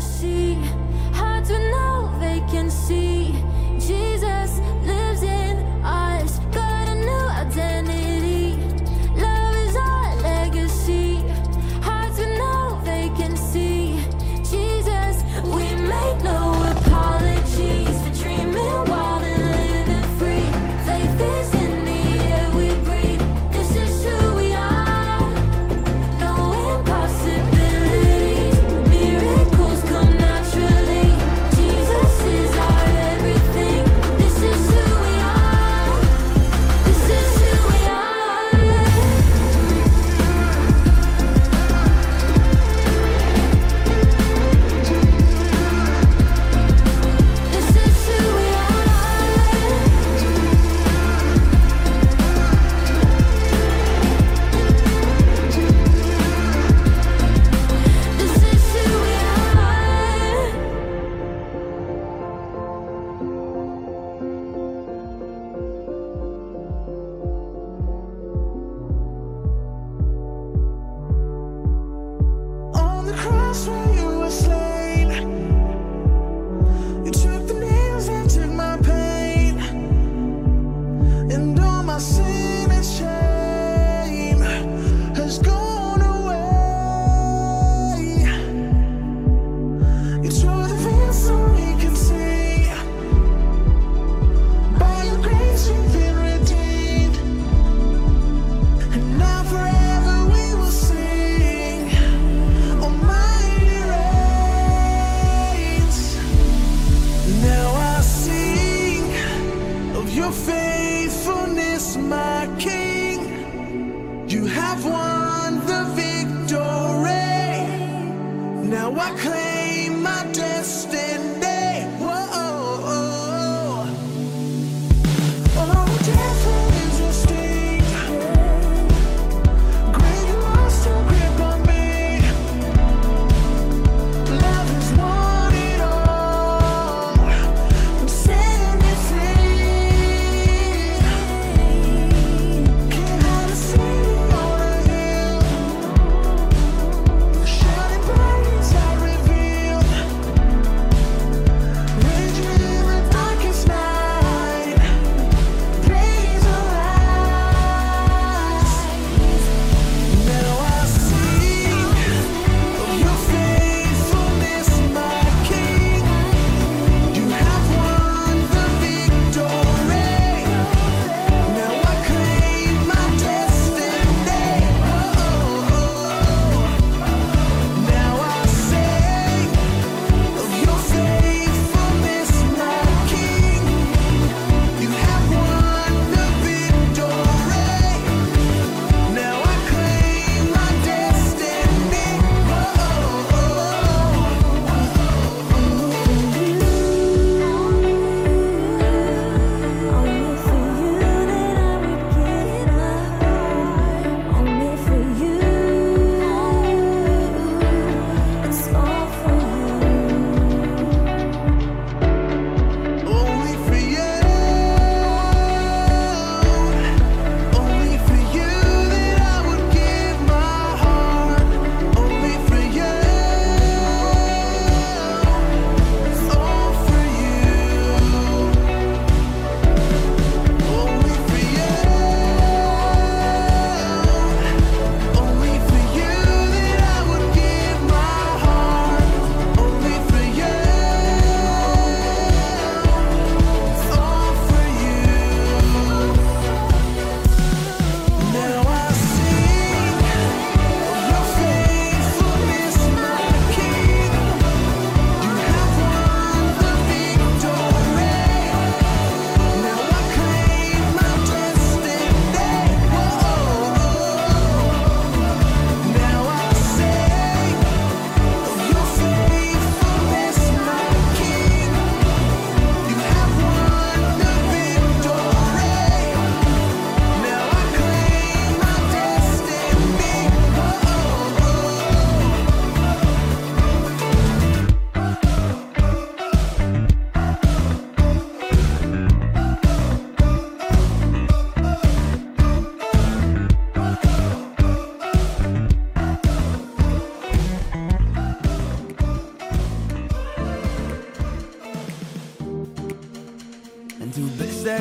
[0.00, 0.47] see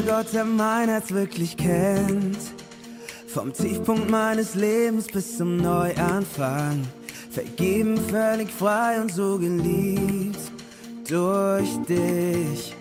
[0.08, 2.38] Gott, der mein Herz wirklich kennt.
[3.28, 6.88] Vom Tiefpunkt meines Lebens bis zum Neuanfang.
[7.30, 10.40] Vergeben, völlig frei und so geliebt
[11.10, 12.74] durch dich.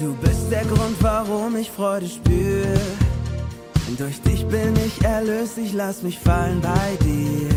[0.00, 2.66] Du bist der Grund, warum ich Freude spür.
[3.96, 7.48] Durch dich bin ich erlöst, ich lass mich fallen bei dir.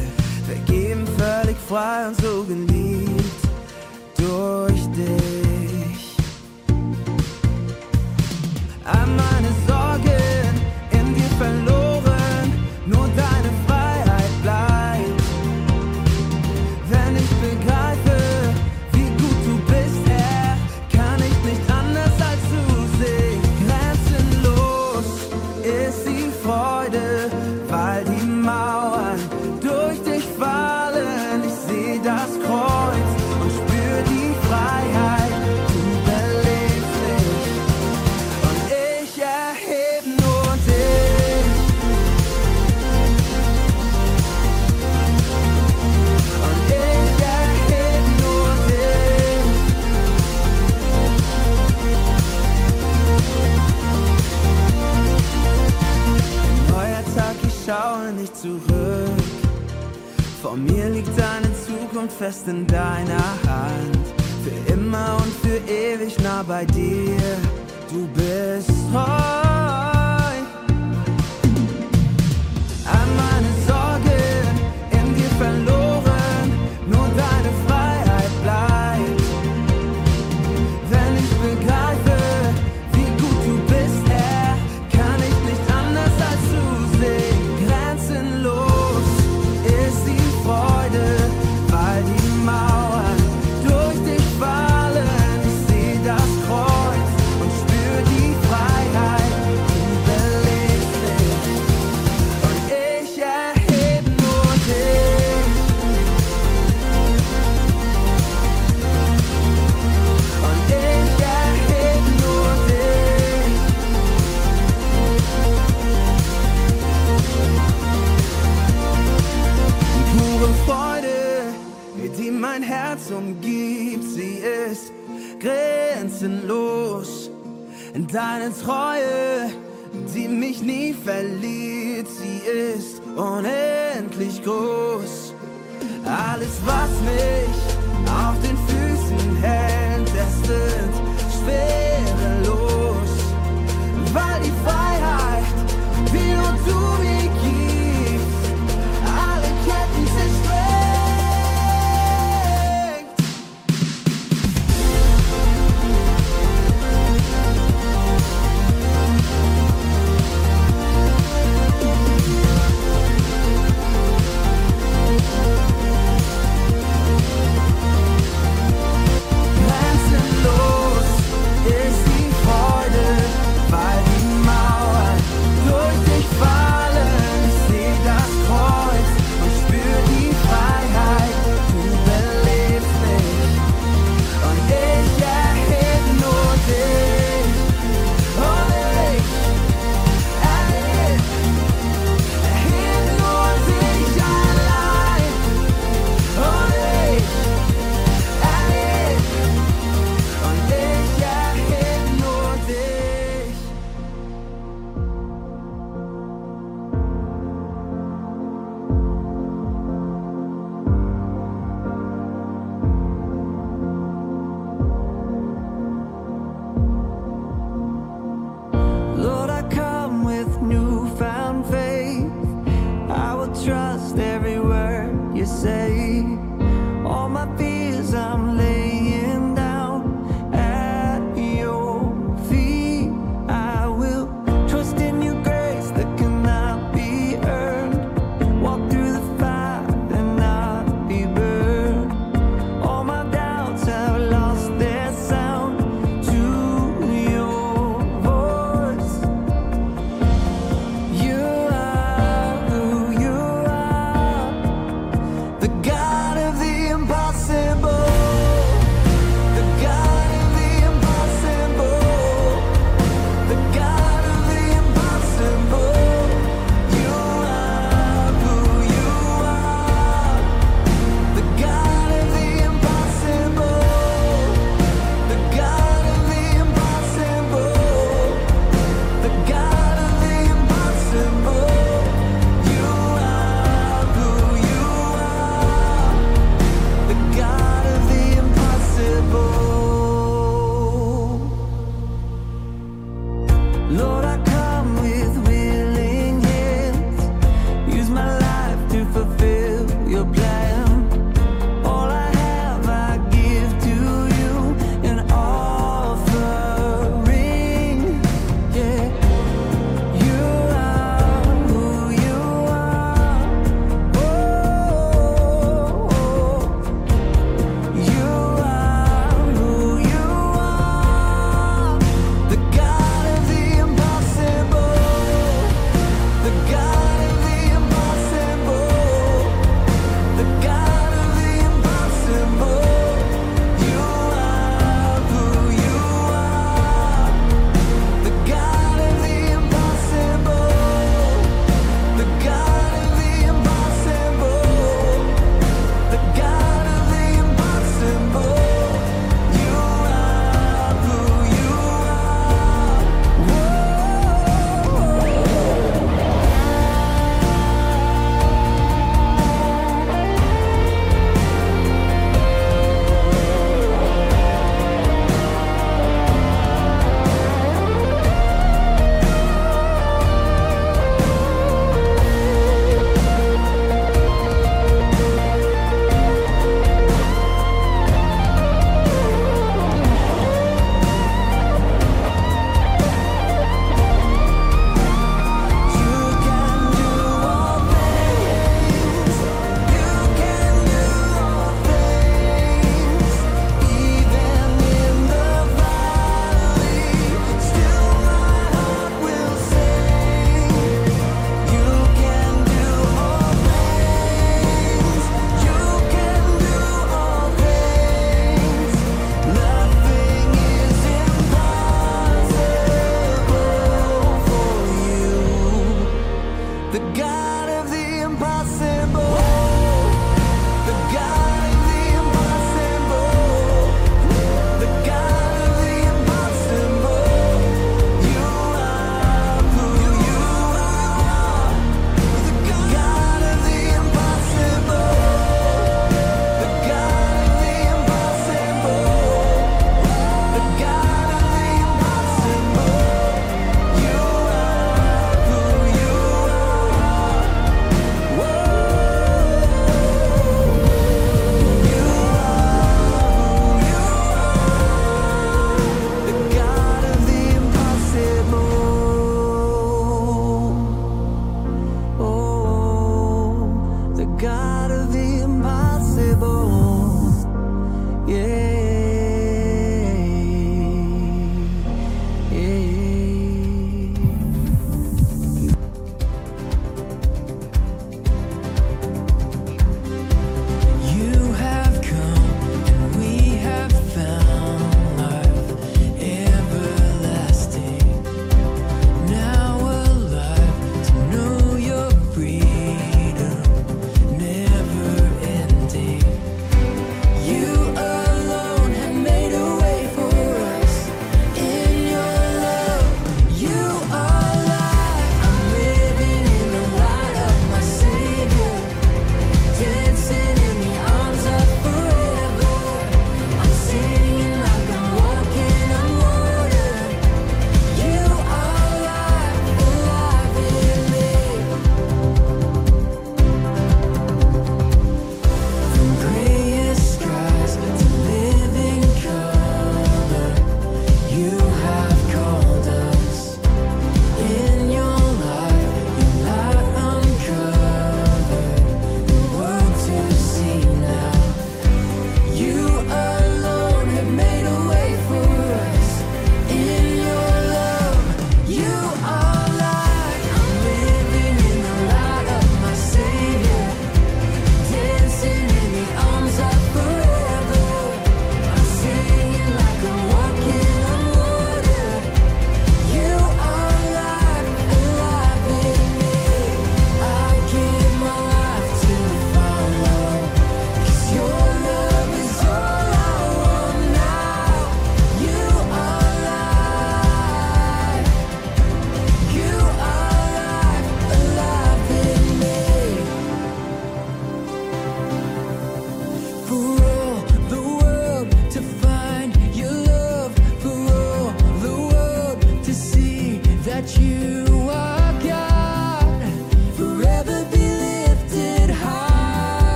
[0.46, 3.48] Vergeben, völlig frei und so geliebt
[4.18, 4.67] durch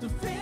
[0.00, 0.37] du findest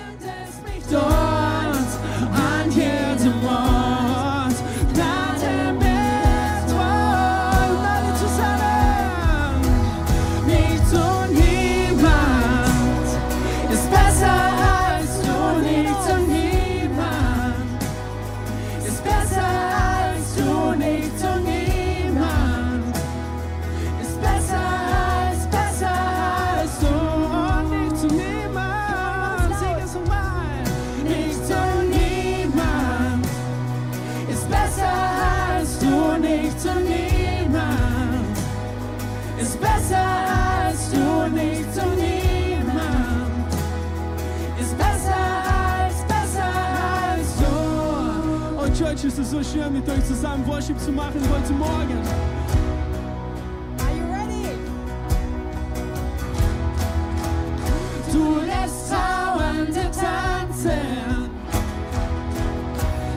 [49.07, 52.01] Church, es ist so schön, mit euch zusammen Worship zu machen heute Morgen.
[53.79, 54.59] Are you ready?
[58.13, 61.31] Du lässt Trauernde tanzen.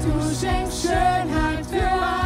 [0.03, 2.18] Du schenkst Schönheit für Asche.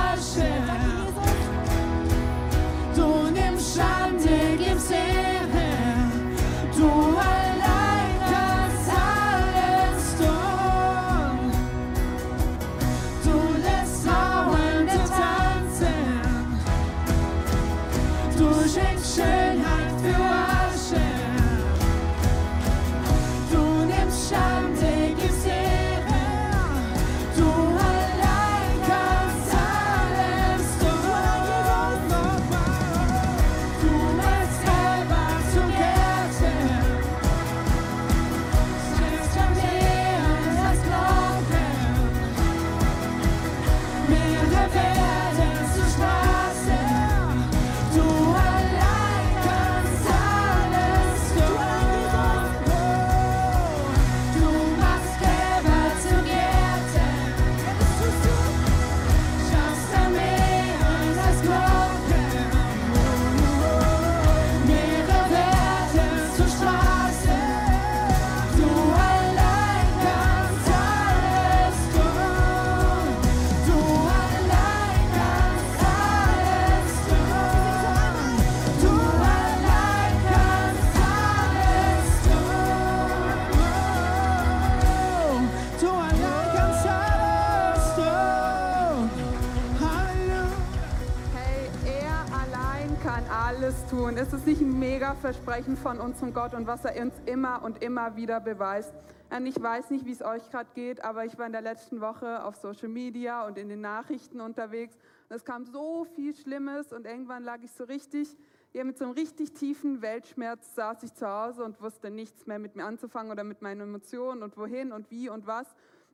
[93.93, 94.17] Tun.
[94.17, 97.83] Ist es nicht ein mega Versprechen von unserem Gott und was er uns immer und
[97.83, 98.91] immer wieder beweist?
[99.29, 102.01] Und ich weiß nicht, wie es euch gerade geht, aber ich war in der letzten
[102.01, 104.95] Woche auf Social Media und in den Nachrichten unterwegs.
[105.29, 108.35] Und es kam so viel Schlimmes und irgendwann lag ich so richtig,
[108.73, 112.57] ja, mit so einem richtig tiefen Weltschmerz saß ich zu Hause und wusste nichts mehr
[112.57, 115.67] mit mir anzufangen oder mit meinen Emotionen und wohin und wie und was.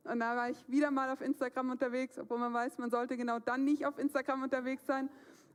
[0.03, 3.39] Und da war ich wieder mal auf Instagram unterwegs, obwohl man weiß, man sollte genau
[3.39, 5.09] dann nicht auf Instagram unterwegs sein.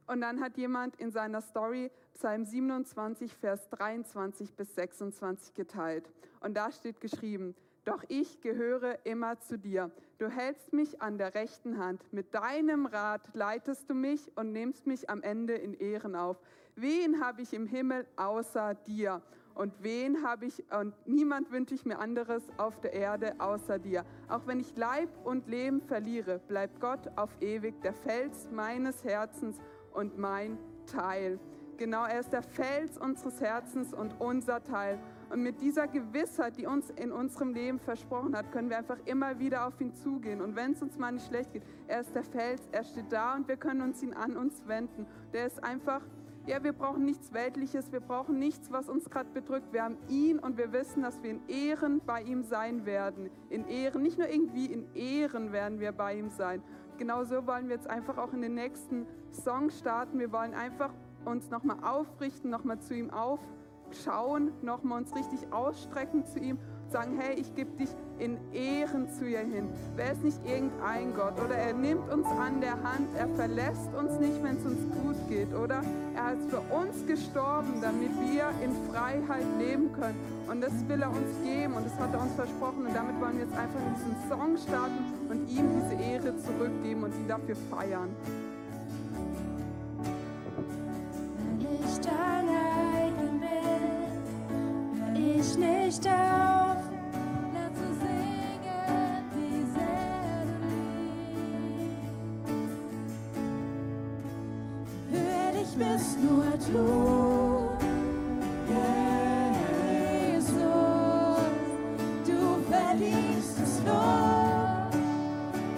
[0.06, 6.10] Und dann hat jemand in seiner Story Psalm 27, Vers 23 bis 26 geteilt.
[6.40, 9.90] Und da steht geschrieben, doch ich gehöre immer zu dir.
[10.18, 12.02] Du hältst mich an der rechten Hand.
[12.12, 16.40] Mit deinem Rat leitest du mich und nimmst mich am Ende in Ehren auf.
[16.76, 19.22] Wen habe ich im Himmel außer dir?
[19.54, 24.04] Und wen habe ich, und niemand wünsche ich mir anderes auf der Erde außer dir.
[24.28, 29.60] Auch wenn ich Leib und Leben verliere, bleibt Gott auf ewig der Fels meines Herzens
[29.94, 31.38] und mein Teil.
[31.76, 34.98] Genau, er ist der Fels unseres Herzens und unser Teil.
[35.30, 39.38] Und mit dieser Gewissheit, die uns in unserem Leben versprochen hat, können wir einfach immer
[39.40, 40.40] wieder auf ihn zugehen.
[40.40, 43.34] Und wenn es uns mal nicht schlecht geht, er ist der Fels, er steht da
[43.34, 45.06] und wir können uns ihn an uns wenden.
[45.32, 46.02] Der ist einfach,
[46.46, 49.72] ja, wir brauchen nichts Weltliches, wir brauchen nichts, was uns gerade bedrückt.
[49.72, 53.30] Wir haben ihn und wir wissen, dass wir in Ehren bei ihm sein werden.
[53.48, 56.62] In Ehren, nicht nur irgendwie, in Ehren werden wir bei ihm sein.
[56.96, 60.18] Genauso wollen wir jetzt einfach auch in den nächsten Song starten.
[60.18, 60.90] Wir wollen einfach
[61.24, 66.58] uns nochmal aufrichten, nochmal zu ihm aufschauen, nochmal uns richtig ausstrecken zu ihm
[66.94, 67.88] sagen, hey, ich gebe dich
[68.20, 69.68] in Ehren zu ihr hin.
[69.96, 71.34] Wer ist nicht irgendein Gott?
[71.44, 75.16] Oder er nimmt uns an der Hand, er verlässt uns nicht, wenn es uns gut
[75.28, 75.82] geht, oder?
[76.14, 80.20] Er ist für uns gestorben, damit wir in Freiheit leben können.
[80.48, 82.86] Und das will er uns geben und das hat er uns versprochen.
[82.86, 87.02] Und damit wollen wir jetzt einfach in diesen Song starten und ihm diese Ehre zurückgeben
[87.02, 88.10] und ihn dafür feiern.
[91.58, 92.93] Ich allein
[95.34, 96.76] dich nicht auf.
[97.54, 100.70] Lass uns singen dieselbe
[101.76, 102.12] Lied.
[105.10, 106.86] Würdig bist nur du.
[110.26, 110.52] Jesus,
[112.26, 112.38] du
[112.70, 114.92] verdienst das Lob.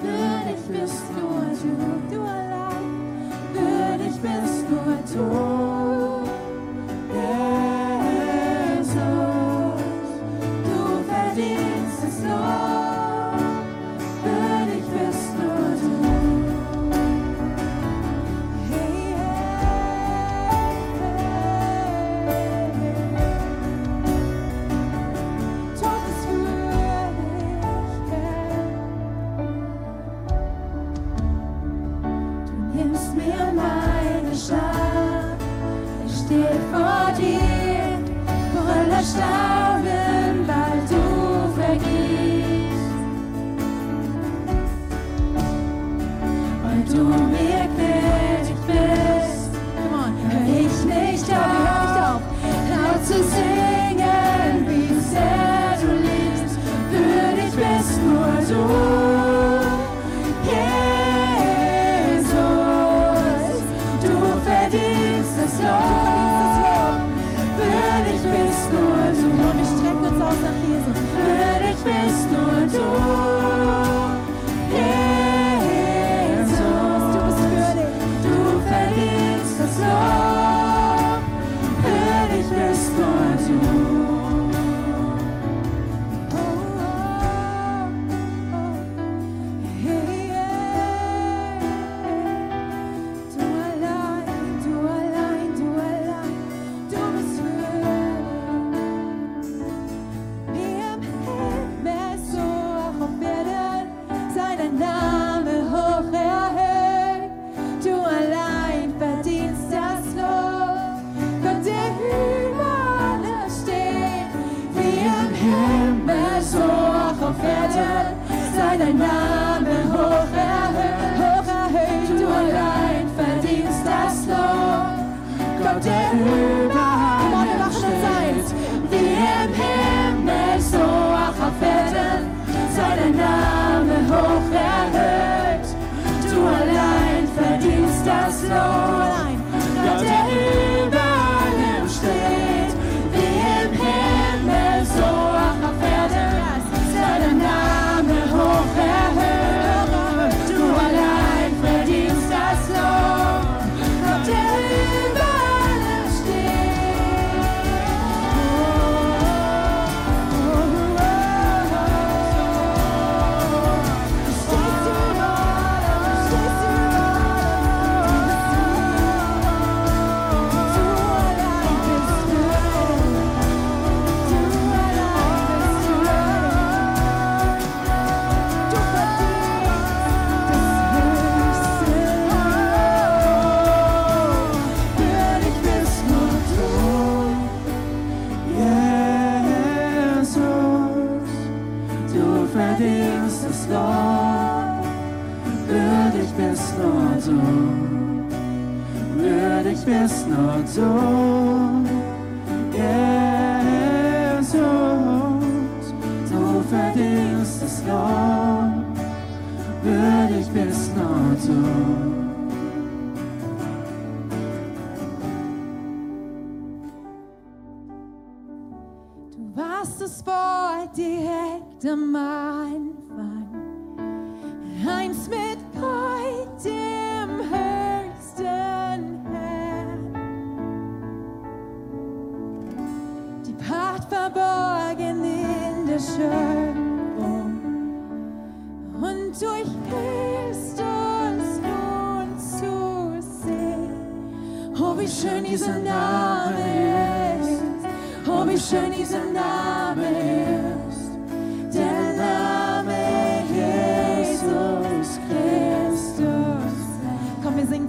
[0.02, 1.74] Würdig bist nur du,
[2.14, 2.90] du allein.
[3.54, 5.65] Würdig bist nur du.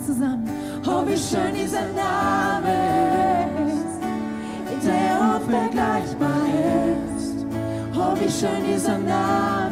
[0.07, 0.49] zusammen.
[0.85, 2.75] Oh, wie schön dieser Name
[3.67, 6.47] ist, der unvergleichbar
[7.17, 7.45] ist.
[7.93, 9.66] Oh, wie schön dieser Name ist.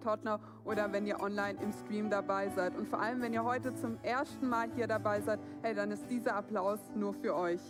[0.00, 2.76] Tottenau oder wenn ihr online im Stream dabei seid.
[2.76, 6.08] Und vor allem, wenn ihr heute zum ersten Mal hier dabei seid, hey, dann ist
[6.10, 7.60] dieser Applaus nur für euch.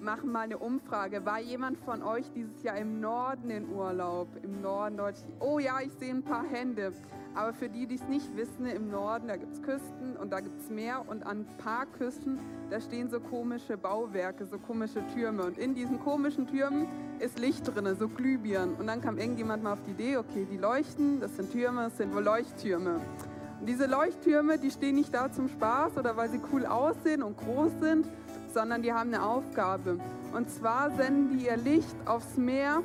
[0.00, 1.24] Machen mal eine Umfrage.
[1.24, 4.26] War jemand von euch dieses Jahr im Norden in Urlaub?
[4.42, 5.36] Im Norden Deutschlands?
[5.38, 6.92] Oh ja, ich sehe ein paar Hände.
[7.34, 10.40] Aber für die, die es nicht wissen, im Norden, da gibt es Küsten und da
[10.40, 12.38] gibt es Meer und an ein paar Küsten,
[12.70, 15.44] da stehen so komische Bauwerke, so komische Türme.
[15.44, 16.86] Und in diesen komischen Türmen
[17.20, 18.74] ist Licht drin, so Glühbirnen.
[18.74, 21.96] Und dann kam irgendjemand mal auf die Idee, okay, die leuchten, das sind Türme, das
[21.96, 23.00] sind wohl Leuchttürme.
[23.60, 27.38] Und diese Leuchttürme, die stehen nicht da zum Spaß oder weil sie cool aussehen und
[27.38, 28.06] groß sind,
[28.52, 29.98] sondern die haben eine Aufgabe.
[30.34, 32.82] Und zwar senden die ihr Licht aufs Meer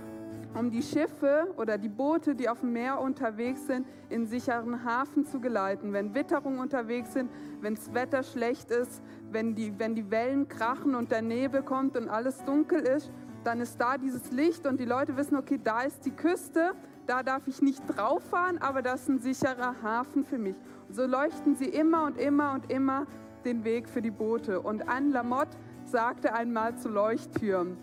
[0.53, 5.25] um die Schiffe oder die Boote, die auf dem Meer unterwegs sind, in sicheren Hafen
[5.25, 5.93] zu geleiten.
[5.93, 7.29] Wenn Witterungen unterwegs sind,
[7.61, 11.97] wenn das Wetter schlecht ist, wenn die, wenn die Wellen krachen und der Nebel kommt
[11.97, 13.11] und alles dunkel ist,
[13.43, 16.73] dann ist da dieses Licht und die Leute wissen, okay, da ist die Küste,
[17.05, 20.55] da darf ich nicht drauf fahren, aber das ist ein sicherer Hafen für mich.
[20.89, 23.05] So leuchten sie immer und immer und immer
[23.45, 24.59] den Weg für die Boote.
[24.59, 27.77] Und Anne Lamotte sagte einmal zu Leuchttürmen,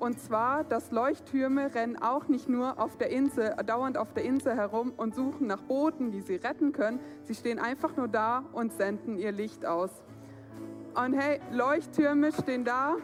[0.00, 4.54] und zwar, dass Leuchttürme rennen auch nicht nur auf der Insel, dauernd auf der Insel
[4.54, 7.00] herum und suchen nach Booten, die sie retten können.
[7.24, 9.90] Sie stehen einfach nur da und senden ihr Licht aus.
[10.94, 12.96] Und hey, Leuchttürme stehen da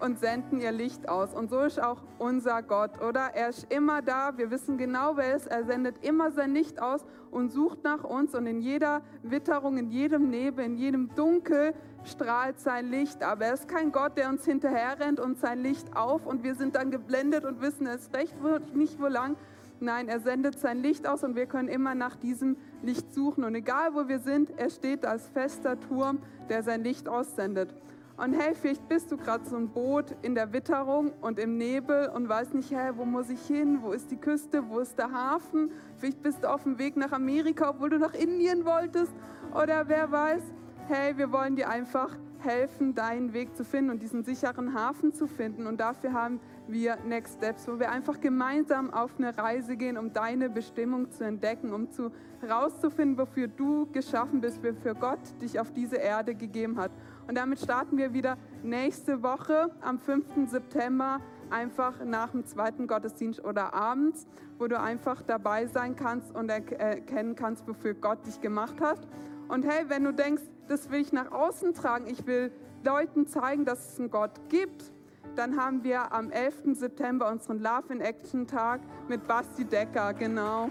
[0.00, 1.34] und senden ihr Licht aus.
[1.34, 3.30] Und so ist auch unser Gott, oder?
[3.34, 5.46] Er ist immer da, wir wissen genau, wer er ist.
[5.46, 8.34] Er sendet immer sein Licht aus und sucht nach uns.
[8.34, 11.74] Und in jeder Witterung, in jedem Nebel, in jedem Dunkel
[12.08, 13.22] strahlt sein Licht.
[13.22, 16.54] Aber er ist kein Gott, der uns hinterher rennt und sein Licht auf und wir
[16.54, 18.34] sind dann geblendet und wissen es recht
[18.74, 19.36] nicht, wo lang.
[19.80, 23.44] Nein, er sendet sein Licht aus und wir können immer nach diesem Licht suchen.
[23.44, 27.72] Und egal wo wir sind, er steht als fester Turm, der sein Licht aussendet.
[28.16, 32.08] Und hey, vielleicht bist du gerade so ein Boot in der Witterung und im Nebel
[32.08, 33.78] und weißt nicht, hey, wo muss ich hin?
[33.80, 34.68] Wo ist die Küste?
[34.68, 35.70] Wo ist der Hafen?
[35.98, 39.12] Vielleicht bist du auf dem Weg nach Amerika, obwohl du nach Indien wolltest.
[39.54, 40.42] Oder wer weiß.
[40.90, 45.26] Hey, wir wollen dir einfach helfen, deinen Weg zu finden und diesen sicheren Hafen zu
[45.26, 45.66] finden.
[45.66, 50.14] Und dafür haben wir Next Steps, wo wir einfach gemeinsam auf eine Reise gehen, um
[50.14, 52.10] deine Bestimmung zu entdecken, um zu
[52.40, 56.90] herauszufinden, wofür du geschaffen bist, wofür Gott dich auf diese Erde gegeben hat.
[57.26, 60.48] Und damit starten wir wieder nächste Woche am 5.
[60.50, 61.20] September,
[61.50, 64.26] einfach nach dem zweiten Gottesdienst oder abends,
[64.58, 69.06] wo du einfach dabei sein kannst und erkennen kannst, wofür Gott dich gemacht hat.
[69.48, 72.52] Und hey, wenn du denkst, das will ich nach außen tragen, ich will
[72.84, 74.92] Leuten zeigen, dass es einen Gott gibt,
[75.36, 76.78] dann haben wir am 11.
[76.78, 80.70] September unseren Love in Action Tag mit Basti Decker, genau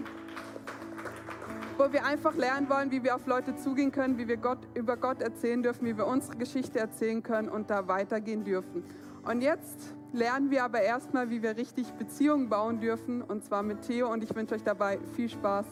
[1.78, 4.96] wo wir einfach lernen wollen, wie wir auf Leute zugehen können, wie wir Gott, über
[4.96, 8.82] Gott erzählen dürfen, wie wir unsere Geschichte erzählen können und da weitergehen dürfen.
[9.24, 13.82] Und jetzt lernen wir aber erstmal, wie wir richtig Beziehungen bauen dürfen, und zwar mit
[13.82, 14.12] Theo.
[14.12, 15.66] Und ich wünsche euch dabei viel Spaß.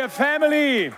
[0.00, 0.92] We're Family.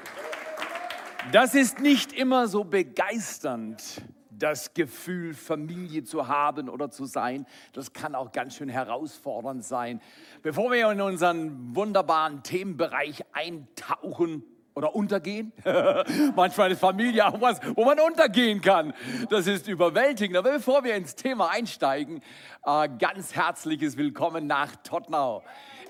[1.32, 4.00] Das ist nicht immer so begeisternd,
[4.30, 7.44] das Gefühl, Familie zu haben oder zu sein.
[7.72, 10.00] Das kann auch ganz schön herausfordernd sein.
[10.42, 14.44] Bevor wir in unseren wunderbaren Themenbereich eintauchen,
[14.74, 15.52] oder untergehen.
[16.36, 18.94] Manchmal ist Familie auch was, wo man untergehen kann.
[19.28, 20.36] Das ist überwältigend.
[20.36, 22.22] Aber bevor wir ins Thema einsteigen,
[22.64, 25.42] äh, ganz herzliches Willkommen nach Tottenau.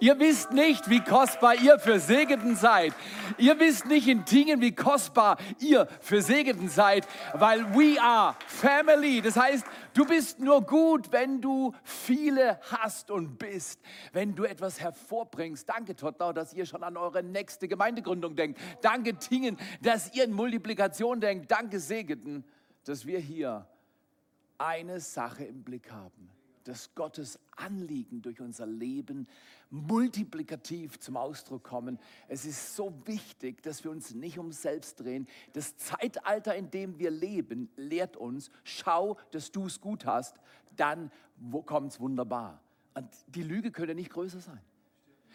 [0.03, 2.93] Ihr wisst nicht, wie kostbar ihr für Segeten seid.
[3.39, 9.23] Ihr wisst nicht in Tingen, wie kostbar ihr für Segeten seid, weil we are family.
[9.23, 13.81] Das heißt, du bist nur gut, wenn du viele hast und bist,
[14.13, 15.69] wenn du etwas hervorbringst.
[15.69, 18.59] Danke, Tottenau, dass ihr schon an eure nächste Gemeindegründung denkt.
[18.81, 21.49] Danke, Tingen, dass ihr in Multiplikation denkt.
[21.49, 22.45] Danke, Segeten,
[22.83, 23.69] dass wir hier
[24.59, 29.29] eine Sache im Blick haben dass Gottes Anliegen durch unser Leben
[29.71, 31.99] multiplikativ zum Ausdruck kommen.
[32.29, 35.27] Es ist so wichtig, dass wir uns nicht um selbst drehen.
[35.53, 40.37] Das Zeitalter, in dem wir leben, lehrt uns, schau, dass du es gut hast,
[40.77, 41.11] dann
[41.67, 42.61] kommt es wunderbar.
[42.95, 44.61] Und die Lüge könnte nicht größer sein.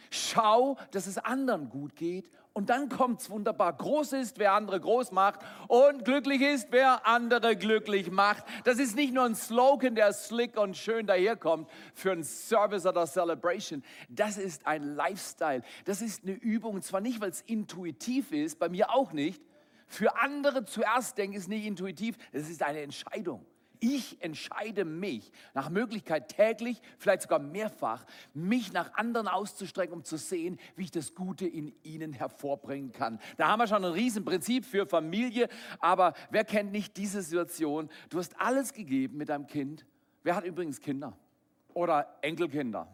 [0.10, 3.72] Schau, dass es anderen gut geht und dann kommt es wunderbar.
[3.72, 8.44] Groß ist, wer andere groß macht und glücklich ist, wer andere glücklich macht.
[8.64, 13.06] Das ist nicht nur ein Slogan, der slick und schön daherkommt für ein Service oder
[13.06, 13.84] Celebration.
[14.10, 15.62] Das ist ein Lifestyle.
[15.86, 19.40] Das ist eine Übung, zwar nicht, weil es intuitiv ist, bei mir auch nicht.
[19.86, 23.46] Für andere zuerst denken ist nicht intuitiv, es ist eine Entscheidung.
[23.80, 30.18] Ich entscheide mich nach Möglichkeit täglich, vielleicht sogar mehrfach, mich nach anderen auszustrecken, um zu
[30.18, 33.20] sehen, wie ich das Gute in ihnen hervorbringen kann.
[33.38, 35.48] Da haben wir schon ein Riesenprinzip für Familie,
[35.80, 37.90] aber wer kennt nicht diese Situation?
[38.10, 39.86] Du hast alles gegeben mit deinem Kind.
[40.24, 41.18] Wer hat übrigens Kinder?
[41.74, 42.88] Oder Enkelkinder?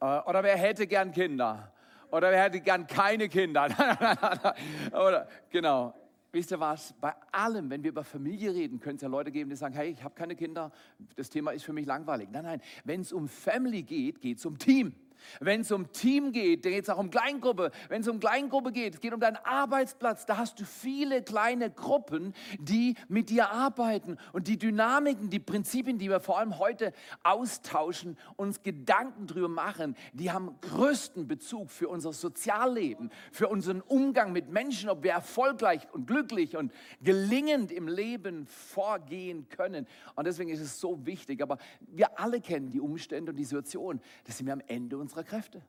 [0.00, 1.72] Äh, Oder wer hätte gern Kinder?
[2.10, 3.68] Oder wer hätte gern keine Kinder?
[4.92, 5.94] Oder, genau.
[6.32, 6.94] Wisst ihr was?
[7.00, 9.90] Bei allem, wenn wir über Familie reden, können es ja Leute geben, die sagen, hey,
[9.90, 10.70] ich habe keine Kinder,
[11.16, 12.28] das Thema ist für mich langweilig.
[12.30, 14.94] Nein, nein, wenn es um Family geht, geht es um Team.
[15.40, 17.70] Wenn es um Team geht, dann geht es auch um Kleingruppe.
[17.88, 20.26] Wenn es um Kleingruppe geht, es geht um deinen Arbeitsplatz.
[20.26, 24.16] Da hast du viele kleine Gruppen, die mit dir arbeiten.
[24.32, 26.92] Und die Dynamiken, die Prinzipien, die wir vor allem heute
[27.22, 34.32] austauschen, uns Gedanken drüber machen, die haben größten Bezug für unser Sozialleben, für unseren Umgang
[34.32, 39.86] mit Menschen, ob wir erfolgreich und glücklich und gelingend im Leben vorgehen können.
[40.14, 41.42] Und deswegen ist es so wichtig.
[41.42, 44.00] Aber wir alle kennen die Umstände und die Situation.
[44.24, 45.62] Das sind wir am Ende unserer Kräfte.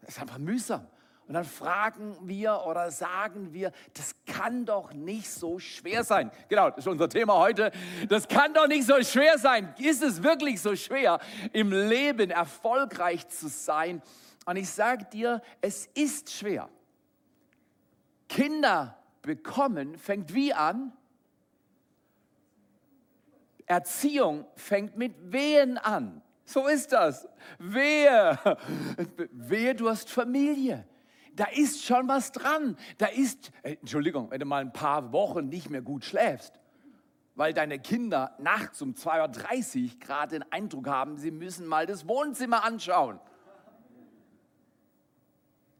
[0.00, 0.86] Das ist einfach mühsam.
[1.26, 6.30] Und dann fragen wir oder sagen wir, das kann doch nicht so schwer sein.
[6.48, 7.70] Genau, das ist unser Thema heute.
[8.08, 9.74] Das kann doch nicht so schwer sein.
[9.78, 11.18] Ist es wirklich so schwer,
[11.52, 14.00] im Leben erfolgreich zu sein?
[14.46, 16.70] Und ich sage dir, es ist schwer.
[18.28, 20.92] Kinder bekommen fängt wie an?
[23.66, 26.22] Erziehung fängt mit Wehen an.
[26.48, 27.28] So ist das.
[27.58, 28.38] Wehe,
[29.32, 30.88] wehe, du hast Familie.
[31.34, 32.78] Da ist schon was dran.
[32.96, 36.58] Da ist, äh, Entschuldigung, wenn du mal ein paar Wochen nicht mehr gut schläfst,
[37.34, 42.08] weil deine Kinder nachts um 2.30 Uhr gerade den Eindruck haben, sie müssen mal das
[42.08, 43.20] Wohnzimmer anschauen.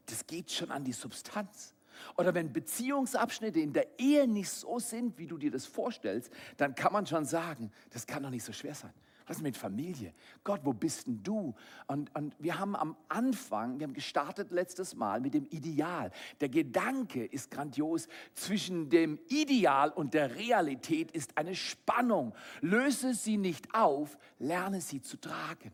[0.05, 1.73] Das geht schon an die Substanz.
[2.15, 6.75] Oder wenn Beziehungsabschnitte in der Ehe nicht so sind, wie du dir das vorstellst, dann
[6.75, 8.93] kann man schon sagen, das kann doch nicht so schwer sein.
[9.29, 10.11] Was ist mit Familie?
[10.43, 11.53] Gott, wo bist denn du?
[11.85, 16.09] Und, und wir haben am Anfang, wir haben gestartet letztes Mal mit dem Ideal.
[16.41, 18.07] Der Gedanke ist grandios.
[18.33, 22.33] Zwischen dem Ideal und der Realität ist eine Spannung.
[22.61, 25.73] Löse sie nicht auf, lerne sie zu tragen.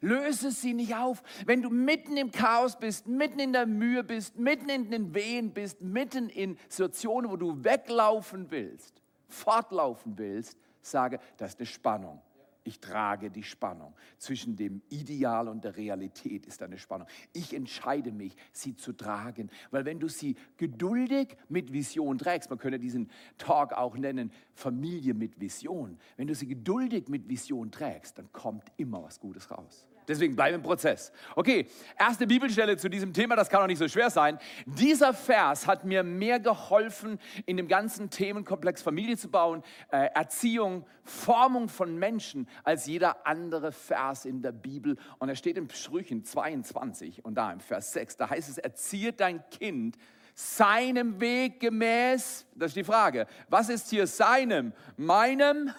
[0.00, 1.22] Löse sie nicht auf.
[1.44, 5.52] Wenn du mitten im Chaos bist, mitten in der Mühe bist, mitten in den Wehen
[5.52, 12.22] bist, mitten in Situationen, wo du weglaufen willst, fortlaufen willst, sage, das ist eine Spannung.
[12.64, 13.94] Ich trage die Spannung.
[14.16, 17.06] Zwischen dem Ideal und der Realität ist eine Spannung.
[17.34, 19.50] Ich entscheide mich, sie zu tragen.
[19.70, 25.12] Weil wenn du sie geduldig mit Vision trägst, man könnte diesen Talk auch nennen, Familie
[25.12, 25.98] mit Vision.
[26.16, 29.86] Wenn du sie geduldig mit Vision trägst, dann kommt immer was Gutes raus.
[30.06, 31.12] Deswegen bleib im Prozess.
[31.34, 31.66] Okay,
[31.98, 34.38] erste Bibelstelle zu diesem Thema, das kann auch nicht so schwer sein.
[34.66, 40.86] Dieser Vers hat mir mehr geholfen, in dem ganzen Themenkomplex Familie zu bauen, äh, Erziehung,
[41.02, 44.96] Formung von Menschen, als jeder andere Vers in der Bibel.
[45.18, 49.12] Und er steht im Sprüchen 22 und da im Vers 6, da heißt es, erziehe
[49.12, 49.96] dein Kind
[50.34, 55.70] seinem Weg gemäß, das ist die Frage, was ist hier seinem, meinem,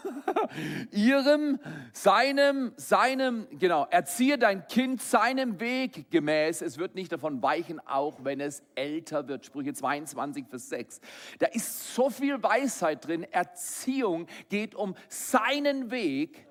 [0.92, 1.60] ihrem,
[1.92, 8.24] seinem, seinem, genau, erziehe dein Kind seinem Weg gemäß, es wird nicht davon weichen, auch
[8.24, 11.02] wenn es älter wird, Sprüche 22, Vers 6.
[11.40, 16.48] Da ist so viel Weisheit drin, Erziehung geht um seinen Weg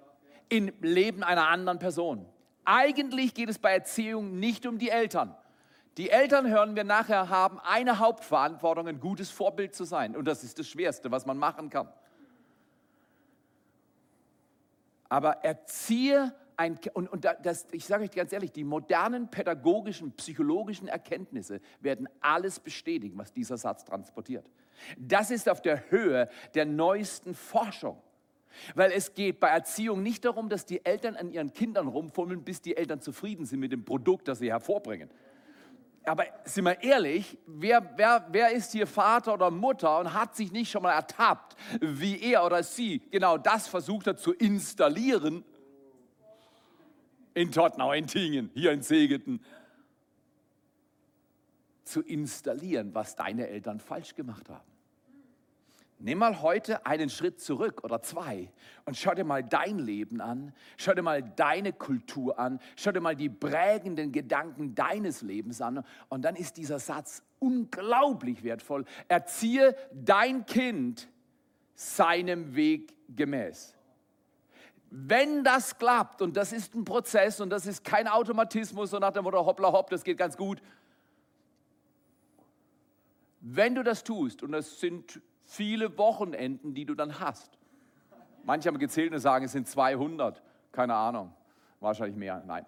[0.51, 2.27] im Leben einer anderen Person.
[2.67, 5.35] Eigentlich geht es bei Erziehung nicht um die Eltern.
[5.97, 10.17] Die Eltern, hören wir nachher, haben eine Hauptverantwortung, ein gutes Vorbild zu sein.
[10.17, 11.89] Und das ist das Schwerste, was man machen kann.
[15.09, 20.89] Aber erziehe ein, und, und das, ich sage euch ganz ehrlich, die modernen pädagogischen, psychologischen
[20.89, 24.49] Erkenntnisse werden alles bestätigen, was dieser Satz transportiert.
[24.99, 28.01] Das ist auf der Höhe der neuesten Forschung.
[28.77, 32.61] Weil es geht bei Erziehung nicht darum, dass die Eltern an ihren Kindern rumfummeln, bis
[32.61, 35.11] die Eltern zufrieden sind mit dem Produkt, das sie hervorbringen
[36.05, 40.53] aber sind wir ehrlich, wer, wer, wer ist hier Vater oder Mutter und hat sich
[40.53, 45.45] nicht schon mal ertappt, wie er oder sie genau das versucht hat zu installieren
[47.33, 49.43] in Tottenau, in Tingen, hier in Segeten,
[51.85, 54.74] zu installieren, was deine Eltern falsch gemacht haben.
[56.05, 58.53] Nimm mal heute einen Schritt zurück oder zwei
[58.85, 63.01] und schau dir mal dein Leben an, schau dir mal deine Kultur an, schau dir
[63.01, 68.85] mal die prägenden Gedanken deines Lebens an und dann ist dieser Satz unglaublich wertvoll.
[69.09, 71.09] Erziehe dein Kind
[71.75, 73.75] seinem Weg gemäß.
[74.91, 79.13] Wenn das klappt, und das ist ein Prozess und das ist kein Automatismus, so nach
[79.13, 80.61] dem Motto hoppla hopp, das geht ganz gut.
[83.41, 87.59] Wenn du das tust, und das sind viele Wochenenden, die du dann hast.
[88.45, 90.43] Manche haben gezählt und sagen, es sind 200.
[90.73, 91.33] Keine Ahnung.
[91.81, 92.43] Wahrscheinlich mehr.
[92.47, 92.67] Nein.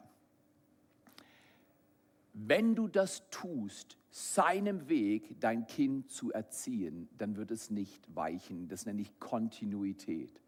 [2.32, 8.68] Wenn du das tust, seinem Weg dein Kind zu erziehen, dann wird es nicht weichen.
[8.68, 10.40] Das nenne ich Kontinuität.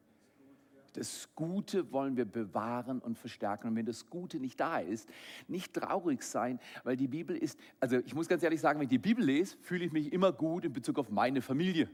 [0.95, 3.69] Das Gute wollen wir bewahren und verstärken.
[3.69, 5.09] Und wenn das Gute nicht da ist,
[5.47, 8.91] nicht traurig sein, weil die Bibel ist, also ich muss ganz ehrlich sagen, wenn ich
[8.91, 11.91] die Bibel lese, fühle ich mich immer gut in Bezug auf meine Familie.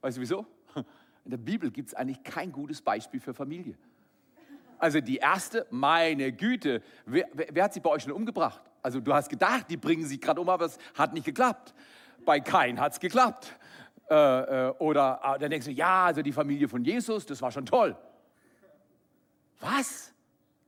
[0.00, 0.46] Weißt du wieso?
[1.24, 3.76] In der Bibel gibt es eigentlich kein gutes Beispiel für Familie.
[4.78, 8.62] Also die erste, meine Güte, wer, wer, hat sie bei euch schon umgebracht?
[8.80, 11.74] Also du hast gedacht, die bringen sich gerade um, aber es hat nicht geklappt.
[12.24, 13.52] Bei Kain hat es geklappt.
[14.08, 17.50] Äh, äh, oder äh, dann denkst du, ja, also die Familie von Jesus, das war
[17.50, 17.96] schon toll.
[19.60, 20.14] Was?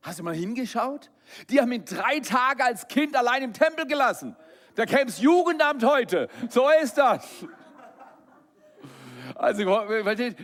[0.01, 1.09] Hast du mal hingeschaut?
[1.49, 4.35] Die haben ihn drei Tage als Kind allein im Tempel gelassen.
[4.75, 6.27] Da käme Jugendamt heute.
[6.49, 7.45] So ist das.
[9.41, 9.63] Also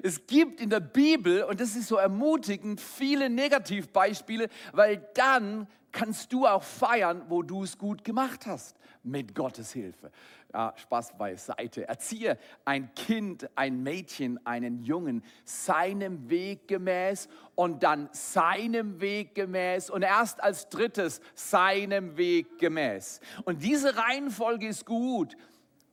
[0.02, 6.34] es gibt in der Bibel, und das ist so ermutigend, viele Negativbeispiele, weil dann kannst
[6.34, 10.12] du auch feiern, wo du es gut gemacht hast, mit Gottes Hilfe.
[10.52, 11.88] Ja, Spaß beiseite.
[11.88, 19.92] Erziehe ein Kind, ein Mädchen, einen Jungen seinem Weg gemäß und dann seinem Weg gemäß
[19.92, 23.20] und erst als drittes seinem Weg gemäß.
[23.46, 25.38] Und diese Reihenfolge ist gut.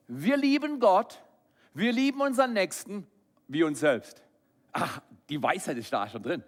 [0.08, 1.23] Wir lieben Gott,
[1.74, 3.06] wir lieben unseren Nächsten
[3.48, 4.22] wie uns selbst.
[4.72, 6.42] Ach, die Weisheit ist da schon drin.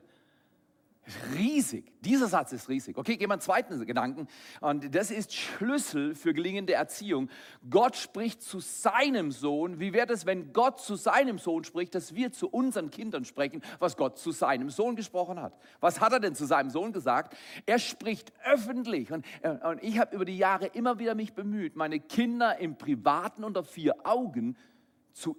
[1.36, 1.92] Riesig.
[2.02, 2.98] Dieser Satz ist riesig.
[2.98, 4.26] Okay, gehen wir einen zweiten Gedanken.
[4.60, 7.30] Und das ist Schlüssel für gelingende Erziehung.
[7.70, 9.78] Gott spricht zu seinem Sohn.
[9.78, 13.62] Wie wäre es, wenn Gott zu seinem Sohn spricht, dass wir zu unseren Kindern sprechen,
[13.78, 15.56] was Gott zu seinem Sohn gesprochen hat?
[15.78, 17.36] Was hat er denn zu seinem Sohn gesagt?
[17.66, 19.12] Er spricht öffentlich.
[19.12, 22.78] Und, äh, und ich habe über die Jahre immer wieder mich bemüht, meine Kinder im
[22.78, 24.75] Privaten unter vier Augen zu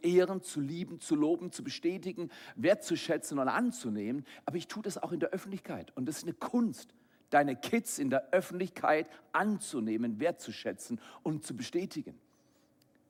[0.01, 4.25] ehren, zu lieben, zu loben, zu bestätigen, wertzuschätzen und anzunehmen.
[4.45, 5.95] Aber ich tue das auch in der Öffentlichkeit.
[5.95, 6.95] Und das ist eine Kunst,
[7.29, 12.19] deine Kids in der Öffentlichkeit anzunehmen, wertzuschätzen und zu bestätigen.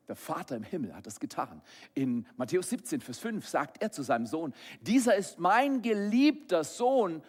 [0.07, 1.61] Der Vater im Himmel hat das getan.
[1.93, 7.22] In Matthäus 17, Vers 5 sagt er zu seinem Sohn, dieser ist mein geliebter Sohn,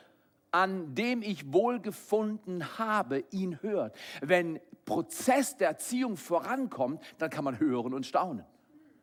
[0.50, 3.94] an dem ich wohlgefunden habe, ihn hört.
[4.20, 8.44] Wenn Prozess der Erziehung vorankommt, dann kann man hören und staunen.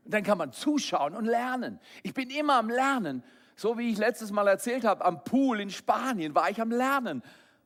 [0.06, 1.80] Dann kann man zuschauen und lernen.
[2.03, 3.24] Ich bin immer am Lernen.
[3.56, 7.24] So wie ich letztes Mal erzählt habe, am Pool in Spanien war ich am Lernen,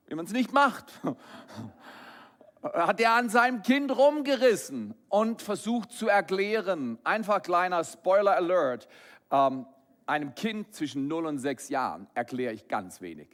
[0.08, 0.86] wie man es nicht macht.
[2.64, 7.00] Hat er an seinem Kind rumgerissen und versucht zu erklären.
[7.04, 8.88] Einfach kleiner Spoiler Alert.
[9.32, 9.66] Ähm,
[10.06, 13.30] einem Kind zwischen 0 und 6 Jahren erkläre ich ganz wenig.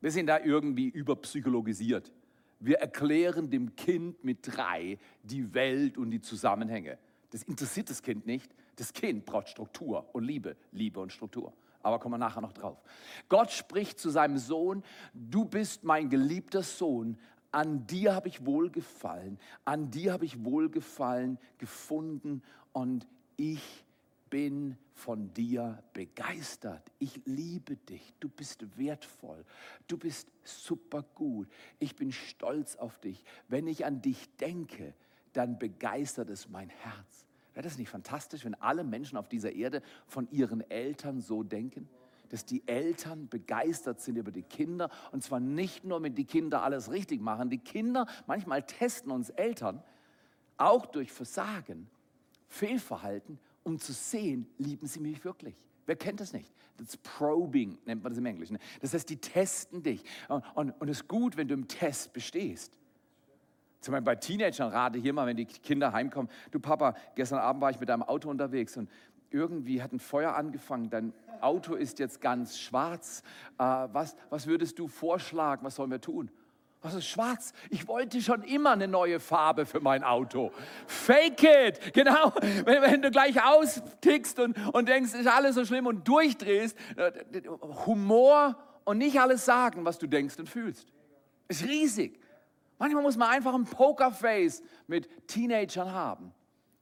[0.00, 2.12] Wir sind da irgendwie überpsychologisiert.
[2.60, 6.98] Wir erklären dem Kind mit drei die Welt und die Zusammenhänge.
[7.30, 8.54] Das interessiert das Kind nicht.
[8.76, 11.52] Das Kind braucht Struktur und Liebe, Liebe und Struktur.
[11.82, 12.82] Aber kommen wir nachher noch drauf.
[13.28, 14.82] Gott spricht zu seinem Sohn,
[15.14, 17.18] du bist mein geliebter Sohn,
[17.52, 23.06] an dir habe ich Wohlgefallen, an dir habe ich Wohlgefallen gefunden und
[23.36, 23.84] ich
[24.28, 26.82] bin von dir begeistert.
[26.98, 28.14] Ich liebe dich.
[28.18, 29.44] Du bist wertvoll.
[29.86, 31.48] Du bist super gut.
[31.78, 33.22] Ich bin stolz auf dich.
[33.48, 34.94] Wenn ich an dich denke,
[35.36, 37.26] dann begeistert es mein Herz.
[37.54, 41.88] Wäre das nicht fantastisch, wenn alle Menschen auf dieser Erde von ihren Eltern so denken?
[42.28, 46.62] Dass die Eltern begeistert sind über die Kinder und zwar nicht nur, wenn die Kinder
[46.62, 47.50] alles richtig machen.
[47.50, 49.82] Die Kinder, manchmal testen uns Eltern
[50.56, 51.88] auch durch Versagen,
[52.48, 55.54] Fehlverhalten, um zu sehen, lieben sie mich wirklich.
[55.86, 56.52] Wer kennt das nicht?
[56.78, 58.58] Das Probing nennt man das im Englischen.
[58.80, 60.02] Das heißt, die testen dich.
[60.54, 62.76] Und es ist gut, wenn du im Test bestehst.
[63.86, 67.62] Zum Beispiel bei Teenagern rate hier mal, wenn die Kinder heimkommen, du Papa, gestern Abend
[67.62, 68.90] war ich mit deinem Auto unterwegs und
[69.30, 73.22] irgendwie hat ein Feuer angefangen, dein Auto ist jetzt ganz schwarz.
[73.58, 76.32] Äh, was, was würdest du vorschlagen, was sollen wir tun?
[76.82, 77.52] Was ist schwarz?
[77.70, 80.50] Ich wollte schon immer eine neue Farbe für mein Auto.
[80.88, 81.94] Fake it!
[81.94, 82.32] Genau.
[82.64, 87.12] Wenn, wenn du gleich austickst und, und denkst, ist alles so schlimm und durchdrehst, äh,
[87.86, 90.92] Humor und nicht alles sagen, was du denkst und fühlst.
[91.46, 92.25] Ist riesig.
[92.78, 96.32] Manchmal muss man einfach ein Pokerface mit Teenagern haben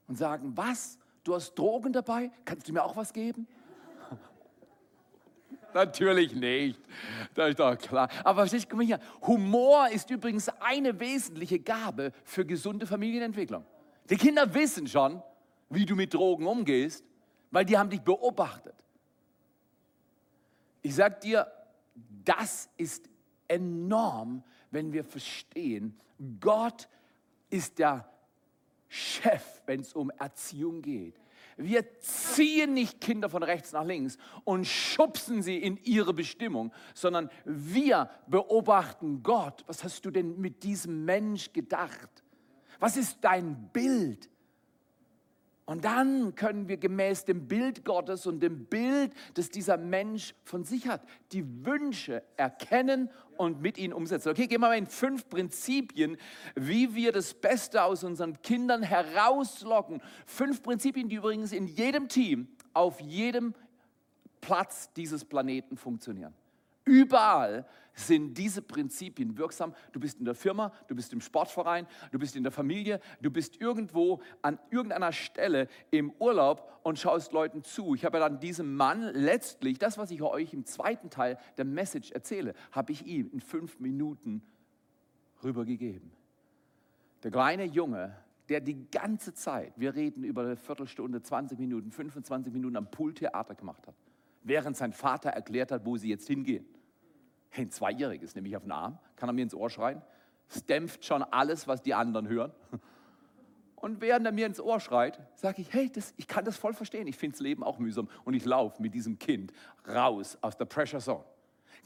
[0.08, 2.30] und sagen, was, du hast Drogen dabei?
[2.44, 3.46] Kannst du mir auch was geben?
[5.74, 6.80] Natürlich nicht.
[7.34, 8.08] Das ist doch klar.
[8.24, 13.64] Aber verstehst du, hier, Humor ist übrigens eine wesentliche Gabe für gesunde Familienentwicklung.
[14.10, 15.22] Die Kinder wissen schon,
[15.70, 17.04] wie du mit Drogen umgehst,
[17.50, 18.74] weil die haben dich beobachtet.
[20.82, 21.46] Ich sag dir,
[22.24, 23.08] das ist
[23.48, 24.42] enorm
[24.74, 25.98] wenn wir verstehen,
[26.40, 26.88] Gott
[27.48, 28.08] ist der
[28.88, 31.18] Chef, wenn es um Erziehung geht.
[31.56, 37.30] Wir ziehen nicht Kinder von rechts nach links und schubsen sie in ihre Bestimmung, sondern
[37.44, 39.62] wir beobachten Gott.
[39.66, 42.24] Was hast du denn mit diesem Mensch gedacht?
[42.80, 44.28] Was ist dein Bild?
[45.66, 50.62] Und dann können wir gemäß dem Bild Gottes und dem Bild, das dieser Mensch von
[50.64, 51.02] sich hat,
[51.32, 54.28] die Wünsche erkennen und mit ihnen umsetzen.
[54.28, 56.18] Okay, gehen wir mal in fünf Prinzipien,
[56.54, 60.02] wie wir das Beste aus unseren Kindern herauslocken.
[60.26, 63.54] Fünf Prinzipien, die übrigens in jedem Team, auf jedem
[64.42, 66.34] Platz dieses Planeten funktionieren.
[66.84, 69.74] Überall sind diese Prinzipien wirksam.
[69.92, 73.30] Du bist in der Firma, du bist im Sportverein, du bist in der Familie, du
[73.30, 77.94] bist irgendwo an irgendeiner Stelle im Urlaub und schaust Leuten zu.
[77.94, 82.10] Ich habe dann diesem Mann letztlich, das, was ich euch im zweiten Teil der Message
[82.10, 84.42] erzähle, habe ich ihm in fünf Minuten
[85.42, 86.10] rübergegeben.
[87.22, 88.16] Der kleine Junge,
[88.48, 93.54] der die ganze Zeit, wir reden über eine Viertelstunde, 20 Minuten, 25 Minuten am Pooltheater
[93.54, 93.94] gemacht hat,
[94.44, 96.64] während sein Vater erklärt hat, wo sie jetzt hingehen.
[97.56, 100.02] Ein Zweijähriges nehme ich auf den Arm, kann er mir ins Ohr schreien,
[100.68, 102.52] dämpft schon alles, was die anderen hören.
[103.76, 106.72] Und während er mir ins Ohr schreit, sage ich, hey, das, ich kann das voll
[106.72, 107.06] verstehen.
[107.06, 109.52] Ich finde das Leben auch mühsam und ich laufe mit diesem Kind
[109.86, 111.24] raus aus der Pressure Zone.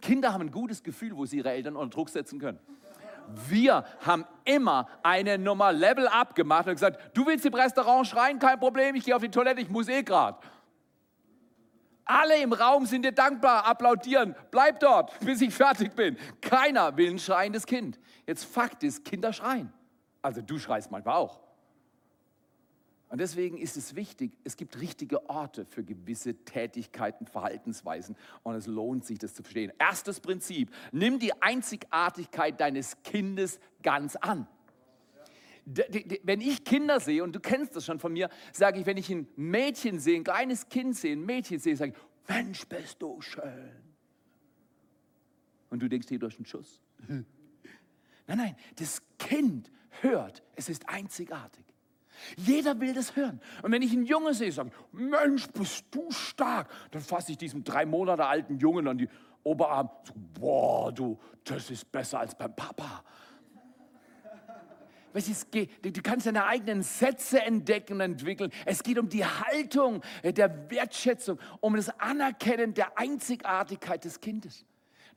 [0.00, 2.60] Kinder haben ein gutes Gefühl, wo sie ihre Eltern unter Druck setzen können.
[3.48, 8.38] Wir haben immer eine Nummer Level up gemacht und gesagt, du willst im Restaurant schreien,
[8.38, 10.38] kein Problem, ich gehe auf die Toilette, ich muss eh gerade.
[12.08, 14.34] Alle im Raum sind dir dankbar, applaudieren.
[14.50, 16.16] Bleib dort, bis ich fertig bin.
[16.40, 18.00] Keiner will ein schreiendes Kind.
[18.26, 19.72] Jetzt Fakt ist, Kinder schreien.
[20.22, 21.38] Also du schreist manchmal auch.
[23.10, 28.66] Und deswegen ist es wichtig, es gibt richtige Orte für gewisse Tätigkeiten, Verhaltensweisen und es
[28.66, 29.72] lohnt sich, das zu verstehen.
[29.78, 34.46] Erstes Prinzip, nimm die Einzigartigkeit deines Kindes ganz an.
[36.22, 39.10] Wenn ich Kinder sehe, und du kennst das schon von mir, sage ich, wenn ich
[39.10, 43.20] ein Mädchen sehe, ein kleines Kind sehe, ein Mädchen sehe, sage ich, Mensch, bist du
[43.20, 43.70] schön.
[45.70, 46.80] Und du denkst, hier durch einen Schuss.
[48.26, 49.70] Nein, nein, das Kind
[50.02, 51.64] hört, es ist einzigartig.
[52.36, 53.40] Jeder will das hören.
[53.62, 56.68] Und wenn ich einen Junge sehe, sage ich, Mensch, bist du stark.
[56.90, 59.08] Dann fasse ich diesem drei Monate alten Jungen an die
[59.44, 59.88] Oberarm.
[60.04, 63.02] So, boah, du, das ist besser als beim Papa.
[65.12, 68.50] Du kannst deine eigenen Sätze entdecken und entwickeln.
[68.64, 74.64] Es geht um die Haltung der Wertschätzung, um das Anerkennen der Einzigartigkeit des Kindes.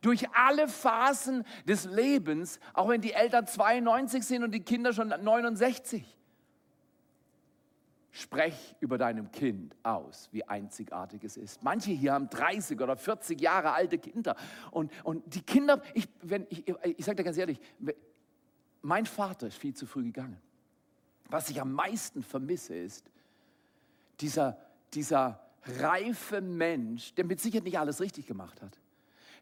[0.01, 5.09] Durch alle Phasen des Lebens, auch wenn die Eltern 92 sind und die Kinder schon
[5.09, 6.03] 69.
[8.13, 11.63] Sprech über deinem Kind aus, wie einzigartig es ist.
[11.63, 14.35] Manche hier haben 30 oder 40 Jahre alte Kinder.
[14.71, 16.09] Und, und die Kinder, ich,
[16.49, 16.67] ich,
[16.97, 17.61] ich sage dir ganz ehrlich,
[18.81, 20.39] mein Vater ist viel zu früh gegangen.
[21.29, 23.09] Was ich am meisten vermisse, ist
[24.19, 24.57] dieser,
[24.93, 28.77] dieser reife Mensch, der mit Sicherheit nicht alles richtig gemacht hat,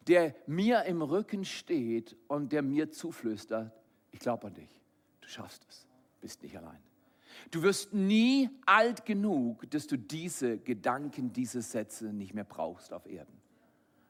[0.08, 3.72] der mir im Rücken steht und der mir zuflüstert,
[4.12, 4.82] ich glaube an dich,
[5.22, 5.88] du schaffst es,
[6.22, 6.80] bist nicht allein.
[7.52, 13.06] Du wirst nie alt genug, dass du diese Gedanken, diese Sätze nicht mehr brauchst auf
[13.06, 13.39] Erden.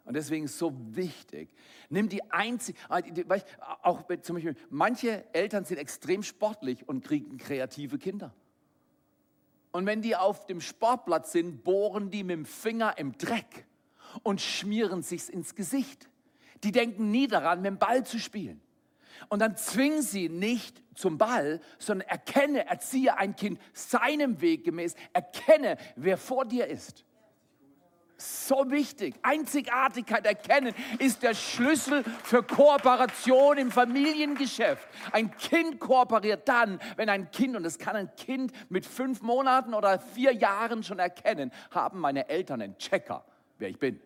[0.10, 1.54] Und deswegen ist es so wichtig.
[1.90, 3.00] Nimm die einzige, ah,
[3.84, 8.34] auch zum Beispiel, manche Eltern sind extrem sportlich und kriegen kreative Kinder.
[9.72, 13.68] Und wenn die auf dem Sportplatz sind, bohren die mit dem Finger im Dreck
[14.24, 16.10] und schmieren sich's ins Gesicht.
[16.64, 18.60] Die denken nie daran, mit dem Ball zu spielen.
[19.28, 24.96] Und dann zwingen sie nicht zum Ball, sondern erkenne, erziehe ein Kind seinem Weg gemäß,
[25.14, 27.06] erkenne, wer vor dir ist.
[28.22, 29.16] So wichtig.
[29.22, 34.86] Einzigartigkeit erkennen ist der Schlüssel für Kooperation im Familiengeschäft.
[35.14, 39.74] Ein Kind kooperiert dann, wenn ein Kind, und das kann ein Kind mit fünf Monaten
[39.74, 43.24] oder vier Jahren schon erkennen, haben meine Eltern einen Checker,
[43.58, 44.02] wer ich bin.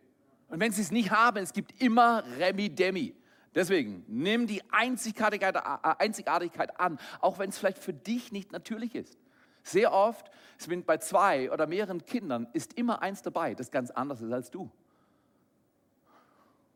[0.47, 3.15] Und wenn sie es nicht haben, es gibt immer Remi Demi.
[3.55, 5.59] Deswegen nimm die Einzigartigkeit, äh,
[5.97, 9.17] Einzigartigkeit an, auch wenn es vielleicht für dich nicht natürlich ist.
[9.63, 14.21] Sehr oft sind bei zwei oder mehreren Kindern ist immer eins dabei, das ganz anders
[14.21, 14.69] ist als du.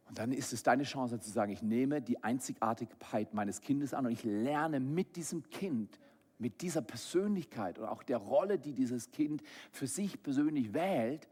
[0.07, 4.05] Und dann ist es deine Chance zu sagen, ich nehme die Einzigartigkeit meines Kindes an
[4.05, 5.99] und ich lerne mit diesem Kind,
[6.39, 11.27] mit dieser Persönlichkeit oder auch der Rolle, die dieses Kind für sich persönlich wählt,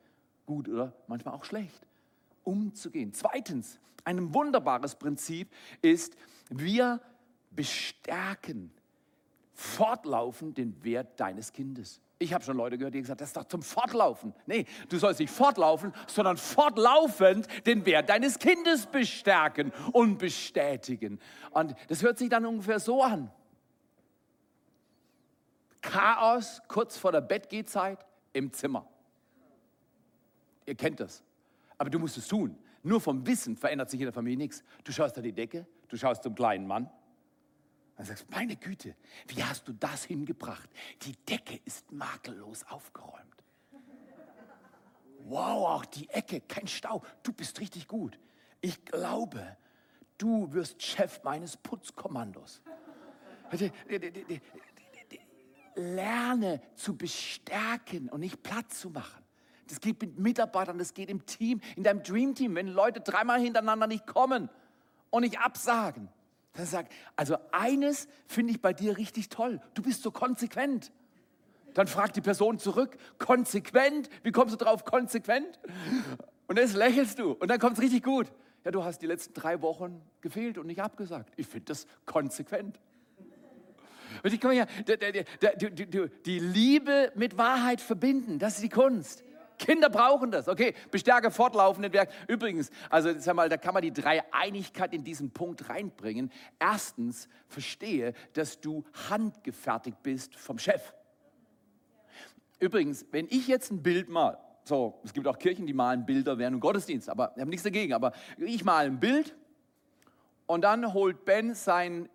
[0.45, 1.87] gut oder manchmal auch schlecht,
[2.43, 3.13] umzugehen.
[3.13, 5.49] Zweitens, ein wunderbares Prinzip
[5.81, 6.17] ist,
[6.49, 6.99] wir
[7.51, 8.71] bestärken
[9.55, 12.01] fortlaufend den Wert deines Kindes.
[12.19, 14.33] Ich habe schon Leute gehört, die gesagt das ist doch zum Fortlaufen.
[14.45, 21.19] Nee, du sollst nicht fortlaufen, sondern fortlaufend den Wert deines Kindes bestärken und bestätigen.
[21.51, 23.31] Und das hört sich dann ungefähr so an.
[25.81, 28.87] Chaos kurz vor der Bettgehzeit, im Zimmer.
[30.65, 31.23] Ihr kennt das.
[31.77, 32.57] Aber du musst es tun.
[32.83, 34.63] Nur vom Wissen verändert sich in der Familie nichts.
[34.83, 36.89] Du schaust an die Decke, du schaust zum kleinen Mann.
[37.95, 38.95] Dann sagst du, meine Güte,
[39.27, 40.69] wie hast du das hingebracht?
[41.03, 43.35] Die Decke ist makellos aufgeräumt.
[45.19, 47.01] Wow, auch die Ecke, kein Stau.
[47.23, 48.19] Du bist richtig gut.
[48.61, 49.57] Ich glaube,
[50.17, 52.61] du wirst Chef meines Putzkommandos.
[55.75, 59.23] Lerne zu bestärken und nicht platt zu machen.
[59.67, 63.39] Das geht mit Mitarbeitern, das geht im Team, in deinem Dream Team, wenn Leute dreimal
[63.39, 64.49] hintereinander nicht kommen
[65.09, 66.09] und nicht absagen.
[66.55, 69.61] Dann sag, also eines finde ich bei dir richtig toll.
[69.73, 70.91] Du bist so konsequent.
[71.73, 75.59] Dann fragt die Person zurück, konsequent, wie kommst du drauf, konsequent?
[76.47, 78.31] Und jetzt lächelst du und dann kommt es richtig gut.
[78.63, 81.33] Ja, du hast die letzten drei Wochen gefehlt und nicht abgesagt.
[81.35, 82.79] Ich finde das konsequent.
[84.23, 84.65] Und ich komme ja,
[86.25, 89.24] die Liebe mit Wahrheit verbinden, das ist die Kunst.
[89.57, 90.47] Kinder brauchen das.
[90.47, 92.09] Okay, bestärke fortlaufenden Werk.
[92.27, 96.31] Übrigens, also sag mal, da kann man die Dreieinigkeit in diesen Punkt reinbringen.
[96.59, 100.93] Erstens, verstehe, dass du handgefertigt bist vom Chef.
[102.59, 106.37] Übrigens, wenn ich jetzt ein Bild mal, so, es gibt auch Kirchen, die malen Bilder
[106.37, 109.35] während dem Gottesdienst, aber ich habe nichts dagegen, aber ich male ein Bild
[110.47, 112.09] und dann holt Ben sein,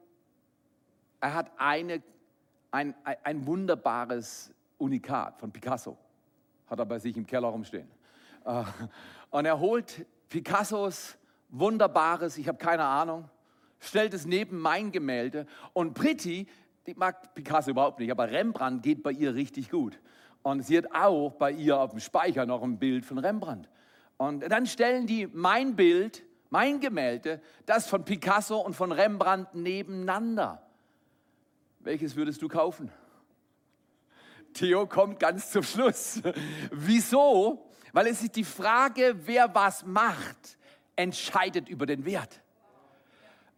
[1.21, 2.03] er hat eine,
[2.71, 5.97] ein, ein wunderbares Unikat von Picasso
[6.71, 7.89] hat er bei sich im Keller rumstehen.
[8.45, 8.63] Äh,
[9.31, 11.19] und er holt Picassos
[11.51, 13.29] wunderbares, ich habe keine Ahnung,
[13.81, 16.47] stellt es neben mein Gemälde und Pretty,
[16.87, 19.99] die mag Picasso überhaupt nicht, aber Rembrandt geht bei ihr richtig gut.
[20.43, 23.69] Und sie hat auch bei ihr auf dem Speicher noch ein Bild von Rembrandt.
[24.17, 30.63] Und dann stellen die mein Bild, mein Gemälde, das von Picasso und von Rembrandt nebeneinander.
[31.81, 32.91] Welches würdest du kaufen?
[34.55, 36.21] Theo kommt ganz zum Schluss.
[36.71, 37.71] Wieso?
[37.93, 40.59] Weil es ist die Frage, wer was macht,
[40.97, 42.41] entscheidet über den Wert.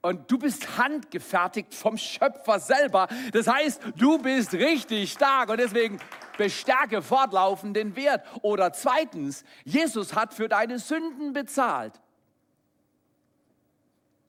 [0.00, 3.06] Und du bist handgefertigt vom Schöpfer selber.
[3.32, 6.00] Das heißt, du bist richtig stark und deswegen
[6.36, 8.26] bestärke fortlaufend den Wert.
[8.42, 12.00] Oder zweitens, Jesus hat für deine Sünden bezahlt.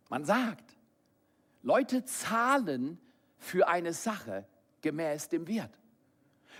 [0.10, 0.76] Man sagt,
[1.64, 2.99] Leute zahlen
[3.40, 4.45] für eine Sache
[4.81, 5.72] gemäß dem Wert.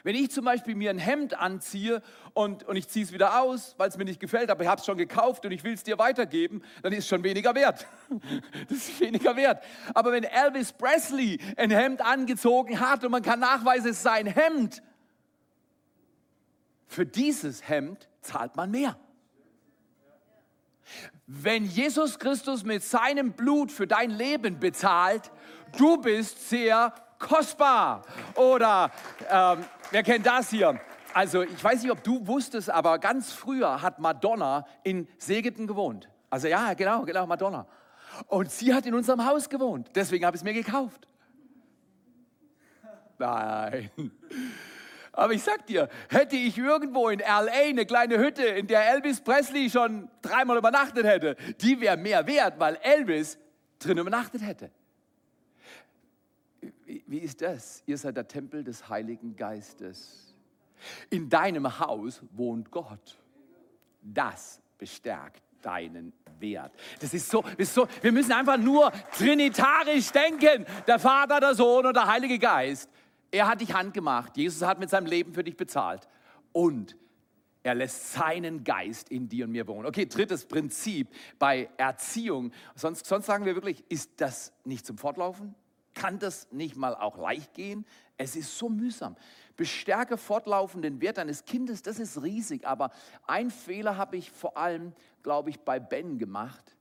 [0.04, 2.02] Wenn ich zum Beispiel mir ein Hemd anziehe
[2.34, 4.80] und, und ich ziehe es wieder aus, weil es mir nicht gefällt, aber ich habe
[4.80, 7.86] es schon gekauft und ich will es dir weitergeben, dann ist es schon weniger wert.
[8.70, 9.64] Das ist weniger wert.
[9.94, 14.26] Aber wenn Elvis Presley ein Hemd angezogen hat und man kann nachweisen, es ist sein
[14.28, 14.82] Hemd,
[16.88, 18.98] für dieses Hemd zahlt man mehr.
[21.26, 25.32] Wenn Jesus Christus mit seinem Blut für dein Leben bezahlt,
[25.78, 28.04] du bist sehr kostbar.
[28.36, 28.92] Oder
[29.30, 30.80] ähm, wer kennt das hier?
[31.14, 36.10] Also ich weiß nicht, ob du wusstest, aber ganz früher hat Madonna in Segeten gewohnt.
[36.30, 37.68] Also ja, genau, genau, Madonna.
[38.28, 39.90] Und sie hat in unserem Haus gewohnt.
[39.96, 41.08] Deswegen habe ich es mir gekauft.
[43.20, 43.92] Nein.
[45.12, 49.22] Aber ich sag dir, hätte ich irgendwo in LA eine kleine Hütte, in der Elvis
[49.22, 53.38] Presley schon dreimal übernachtet hätte, die wäre mehr wert, weil Elvis
[53.78, 54.72] drin übernachtet hätte.
[57.08, 57.84] Wie ist das?
[57.86, 60.36] Ihr seid der Tempel des Heiligen Geistes.
[61.10, 63.18] In deinem Haus wohnt Gott.
[64.02, 66.74] Das bestärkt deinen Wert.
[67.00, 70.66] Das ist so, ist so, wir müssen einfach nur trinitarisch denken.
[70.86, 72.90] Der Vater, der Sohn und der Heilige Geist.
[73.32, 74.38] Er hat dich handgemacht.
[74.38, 76.08] Jesus hat mit seinem Leben für dich bezahlt.
[76.52, 76.98] Und
[77.64, 79.86] er lässt seinen Geist in dir und mir wohnen.
[79.86, 81.08] Okay, drittes Prinzip
[81.40, 82.52] bei Erziehung.
[82.76, 85.56] Sonst, sonst sagen wir wirklich, ist das nicht zum Fortlaufen?
[85.94, 87.86] Kann das nicht mal auch leicht gehen?
[88.18, 89.16] Es ist so mühsam.
[89.56, 92.66] Bestärke fortlaufenden Wert deines Kindes, das ist riesig.
[92.66, 92.92] Aber
[93.28, 96.76] ein Fehler habe ich vor allem, glaube ich, bei Ben gemacht.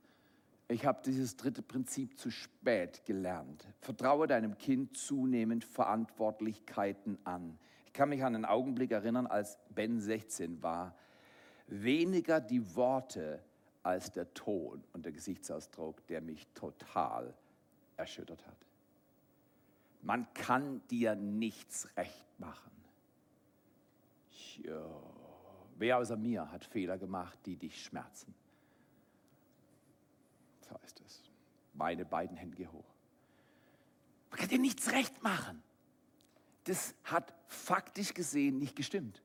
[0.67, 3.67] Ich habe dieses dritte Prinzip zu spät gelernt.
[3.81, 7.59] Vertraue deinem Kind zunehmend Verantwortlichkeiten an.
[7.85, 10.95] Ich kann mich an einen Augenblick erinnern, als Ben 16 war.
[11.67, 13.43] Weniger die Worte
[13.83, 17.35] als der Ton und der Gesichtsausdruck, der mich total
[17.97, 18.57] erschüttert hat.
[20.03, 22.71] Man kann dir nichts recht machen.
[24.61, 24.85] Ja.
[25.77, 28.35] Wer außer mir hat Fehler gemacht, die dich schmerzen?
[30.69, 31.23] So ist es.
[31.73, 32.93] Meine beiden Hände hoch.
[34.29, 35.63] Man kann dir nichts recht machen.
[36.65, 39.21] Das hat faktisch gesehen nicht gestimmt.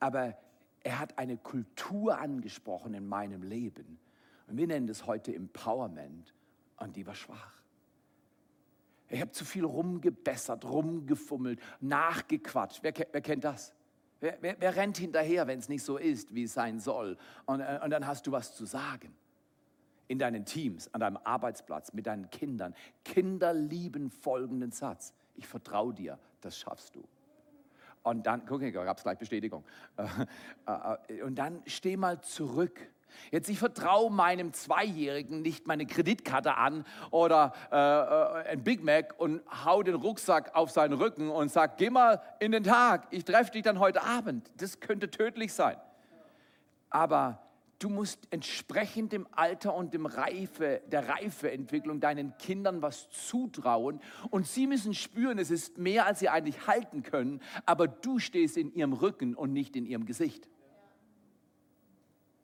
[0.00, 0.36] Aber
[0.82, 3.98] er hat eine Kultur angesprochen in meinem Leben.
[4.46, 6.32] Und wir nennen das heute Empowerment.
[6.78, 7.57] Und die war schwach.
[9.08, 12.82] Ich habe zu viel rumgebessert, rumgefummelt, nachgequatscht.
[12.82, 13.72] Wer, wer kennt das?
[14.20, 17.16] Wer, wer, wer rennt hinterher, wenn es nicht so ist, wie es sein soll?
[17.46, 19.14] Und, äh, und dann hast du was zu sagen.
[20.08, 22.74] In deinen Teams, an deinem Arbeitsplatz, mit deinen Kindern.
[23.04, 25.12] Kinder lieben folgenden Satz.
[25.36, 27.04] Ich vertraue dir, das schaffst du.
[28.02, 29.64] Und dann, guck, da gab es gleich Bestätigung.
[30.66, 32.78] Äh, äh, Und dann steh mal zurück.
[33.30, 39.14] Jetzt, ich vertraue meinem Zweijährigen nicht meine Kreditkarte an oder äh, äh, ein Big Mac
[39.18, 43.24] und hau den Rucksack auf seinen Rücken und sag, geh mal in den Tag, ich
[43.24, 44.50] treffe dich dann heute Abend.
[44.56, 45.76] Das könnte tödlich sein.
[46.90, 47.42] Aber
[47.78, 54.46] du musst entsprechend dem Alter und dem Reife, der Reifeentwicklung deinen Kindern was zutrauen und
[54.46, 58.74] sie müssen spüren, es ist mehr, als sie eigentlich halten können, aber du stehst in
[58.74, 60.48] ihrem Rücken und nicht in ihrem Gesicht.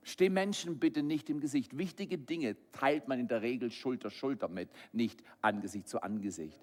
[0.05, 1.77] Steh Menschen bitte nicht im Gesicht.
[1.77, 6.61] Wichtige Dinge teilt man in der Regel Schulter Schulter mit, nicht Angesicht zu Angesicht.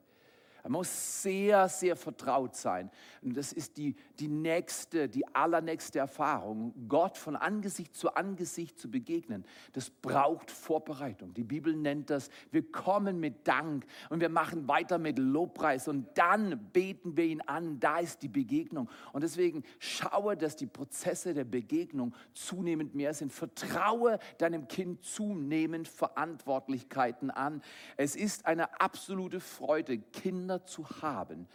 [0.63, 2.89] Man muss sehr, sehr vertraut sein.
[3.21, 8.89] Und das ist die, die nächste, die allernächste Erfahrung, Gott von Angesicht zu Angesicht zu
[8.89, 9.45] begegnen.
[9.73, 11.33] Das braucht Vorbereitung.
[11.33, 16.07] Die Bibel nennt das, wir kommen mit Dank und wir machen weiter mit Lobpreis und
[16.15, 17.79] dann beten wir ihn an.
[17.79, 18.89] Da ist die Begegnung.
[19.13, 23.31] Und deswegen schaue, dass die Prozesse der Begegnung zunehmend mehr sind.
[23.31, 27.61] Vertraue deinem Kind zunehmend Verantwortlichkeiten an.
[27.97, 31.47] Es ist eine absolute Freude, Kinder zu haben,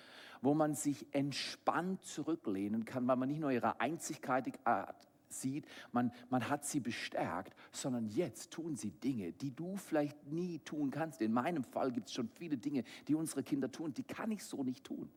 [0.42, 6.12] wo man sich entspannt zurücklehnen kann, weil man nicht nur ihre einzigartige Art sieht, man,
[6.30, 11.20] man hat sie bestärkt, sondern jetzt tun sie Dinge, die du vielleicht nie tun kannst.
[11.20, 14.44] In meinem Fall gibt es schon viele Dinge, die unsere Kinder tun, die kann ich
[14.44, 15.10] so nicht tun.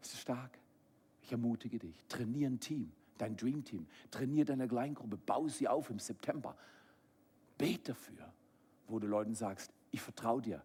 [0.00, 0.58] Das ist stark.
[1.22, 2.02] Ich ermutige dich.
[2.08, 3.86] Trainier ein Team, dein Dream Team.
[4.10, 5.18] Trainier deine Kleingruppe.
[5.18, 6.56] Bau sie auf im September.
[7.58, 8.32] Bet dafür,
[8.86, 10.62] wo du Leuten sagst, ich vertraue dir.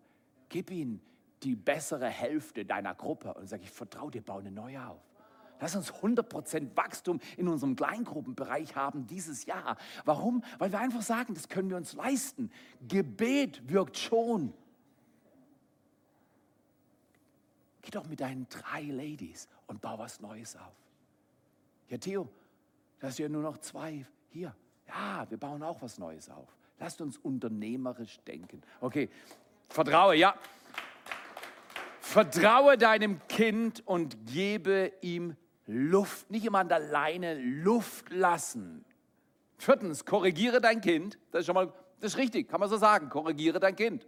[0.49, 1.01] Gib ihnen
[1.43, 5.01] die bessere Hälfte deiner Gruppe und sag, ich vertraue dir, baue eine neue auf.
[5.59, 9.77] Lass uns 100% Wachstum in unserem Kleingruppenbereich haben dieses Jahr.
[10.03, 10.43] Warum?
[10.57, 12.51] Weil wir einfach sagen, das können wir uns leisten.
[12.87, 14.53] Gebet wirkt schon.
[17.81, 20.75] Geh doch mit deinen drei Ladies und bau was Neues auf.
[21.89, 22.27] Ja, Theo,
[22.99, 24.55] das sind ja nur noch zwei hier.
[24.87, 26.57] Ja, wir bauen auch was Neues auf.
[26.79, 28.61] Lasst uns unternehmerisch denken.
[28.81, 29.09] Okay,
[29.69, 30.35] vertraue, ja.
[32.13, 35.35] Vertraue deinem Kind und gebe ihm
[35.65, 36.29] Luft.
[36.29, 38.85] Nicht immer an der Leine Luft lassen.
[39.57, 41.17] Viertens, korrigiere dein Kind.
[41.31, 43.09] Das ist schon mal, das ist richtig, kann man so sagen.
[43.09, 44.07] Korrigiere dein Kind.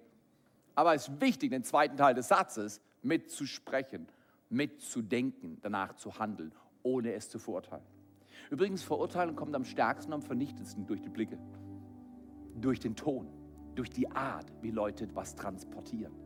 [0.76, 4.08] Aber es ist wichtig, den zweiten Teil des Satzes mitzusprechen,
[4.52, 6.54] mitzudenken, danach zu handeln,
[6.84, 7.86] ohne es zu verurteilen.
[8.52, 11.40] Übrigens, Verurteilen kommt am stärksten und am vernichtendsten durch die Blicke,
[12.54, 13.28] durch den Ton,
[13.74, 16.25] durch die Art, wie Leute was transportieren.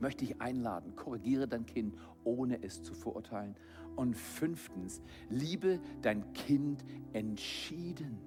[0.00, 3.56] Möchte ich einladen, korrigiere dein Kind, ohne es zu verurteilen.
[3.94, 5.00] Und fünftens,
[5.30, 8.18] liebe dein Kind entschieden.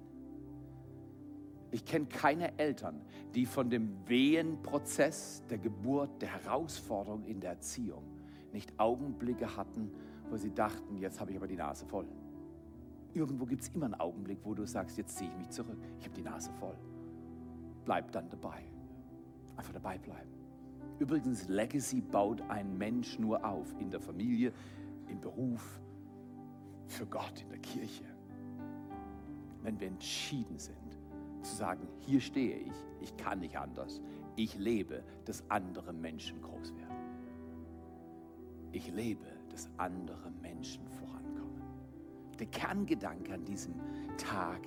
[1.70, 3.00] Ich kenne keine Eltern,
[3.34, 8.02] die von dem Wehenprozess der Geburt, der Herausforderung in der Erziehung
[8.52, 9.90] nicht Augenblicke hatten,
[10.28, 12.06] wo sie dachten, jetzt habe ich aber die Nase voll.
[13.14, 16.04] Irgendwo gibt es immer einen Augenblick, wo du sagst, jetzt ziehe ich mich zurück, ich
[16.04, 16.76] habe die Nase voll.
[17.84, 18.64] Bleib dann dabei.
[19.56, 20.30] Einfach dabei bleiben.
[21.00, 24.52] Übrigens, Legacy baut ein Mensch nur auf, in der Familie,
[25.08, 25.80] im Beruf,
[26.86, 28.04] für Gott, in der Kirche.
[29.62, 30.98] Wenn wir entschieden sind,
[31.40, 34.02] zu sagen, hier stehe ich, ich kann nicht anders.
[34.36, 36.96] Ich lebe, dass andere Menschen groß werden.
[38.72, 41.62] Ich lebe, dass andere Menschen vorankommen.
[42.38, 43.74] Der Kerngedanke an diesem
[44.18, 44.60] Tag,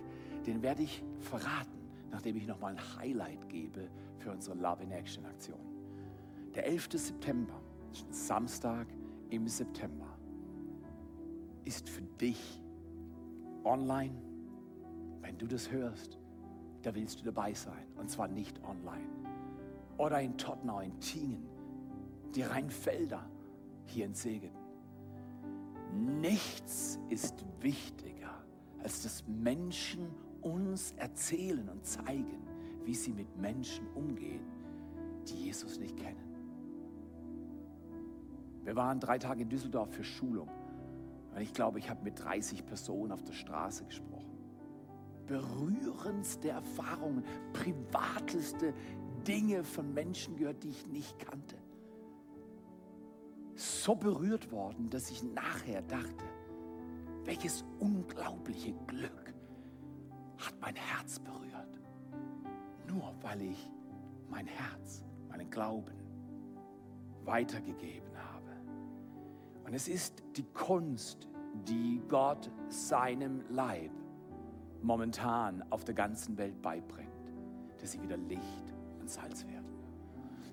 [0.47, 3.87] den werde ich verraten, nachdem ich nochmal ein Highlight gebe
[4.17, 5.72] für unsere Love in Action Aktion.
[6.55, 6.89] Der 11.
[6.93, 7.59] September,
[8.11, 8.87] Samstag
[9.29, 10.07] im September,
[11.65, 12.61] ist für dich
[13.63, 14.13] online,
[15.21, 16.19] wenn du das hörst,
[16.83, 17.87] da willst du dabei sein.
[17.95, 19.09] Und zwar nicht online.
[19.97, 21.47] Oder in Tottenau, in Tingen,
[22.35, 23.25] die Rheinfelder,
[23.85, 24.51] hier in Segen.
[26.21, 28.43] Nichts ist wichtiger,
[28.83, 30.07] als dass Menschen
[30.41, 32.47] uns erzählen und zeigen,
[32.83, 34.45] wie sie mit Menschen umgehen,
[35.27, 36.22] die Jesus nicht kennen.
[38.63, 40.49] Wir waren drei Tage in Düsseldorf für Schulung.
[41.35, 44.33] Und ich glaube, ich habe mit 30 Personen auf der Straße gesprochen
[45.27, 47.23] berührendste Erfahrungen,
[47.53, 48.73] privateste
[49.27, 51.57] Dinge von Menschen gehört, die ich nicht kannte.
[53.55, 56.25] So berührt worden, dass ich nachher dachte,
[57.23, 59.33] welches unglaubliche Glück
[60.37, 61.79] hat mein Herz berührt.
[62.87, 63.69] Nur weil ich
[64.29, 65.93] mein Herz, meinen Glauben
[67.23, 68.32] weitergegeben habe.
[69.73, 71.27] Und es ist die Kunst,
[71.67, 73.89] die Gott seinem Leib
[74.83, 77.09] momentan auf der ganzen Welt beibringt,
[77.79, 79.65] dass sie wieder Licht und Salz werden.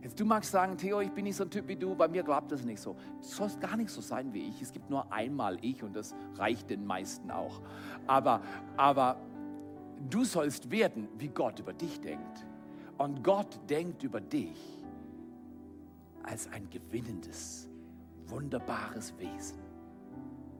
[0.03, 2.23] Jetzt du magst sagen, Theo, ich bin nicht so ein Typ wie du, bei mir
[2.23, 2.95] glaubt das nicht so.
[3.21, 4.63] Du sollst gar nicht so sein wie ich.
[4.63, 7.61] Es gibt nur einmal ich und das reicht den meisten auch.
[8.07, 8.41] Aber,
[8.79, 9.21] aber
[10.09, 12.47] du sollst werden, wie Gott über dich denkt.
[12.97, 14.83] Und Gott denkt über dich
[16.23, 17.70] als ein gewinnendes,
[18.31, 19.59] wunderbares Wesen.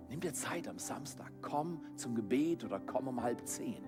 [0.09, 3.85] Nimm dir Zeit am Samstag, komm zum Gebet oder komm um halb zehn.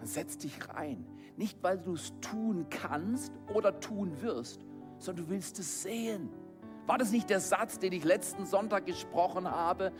[0.00, 1.04] Und setz dich rein.
[1.36, 4.64] Nicht, weil du es tun kannst oder tun wirst,
[4.98, 6.28] sondern du willst es sehen.
[6.86, 9.92] War das nicht der Satz, den ich letzten Sonntag gesprochen habe,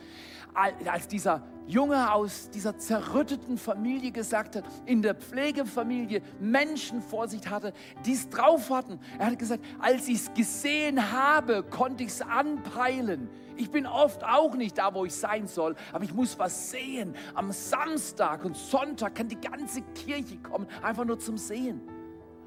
[0.55, 7.49] als dieser Junge aus dieser zerrütteten Familie gesagt hat, in der Pflegefamilie Menschen vor sich
[7.49, 7.73] hatte,
[8.05, 9.01] die es drauf hatten.
[9.19, 13.29] Er hat gesagt, als ich es gesehen habe, konnte ich es anpeilen.
[13.57, 17.15] Ich bin oft auch nicht da, wo ich sein soll, aber ich muss was sehen.
[17.35, 21.81] Am Samstag und Sonntag kann die ganze Kirche kommen, einfach nur zum Sehen.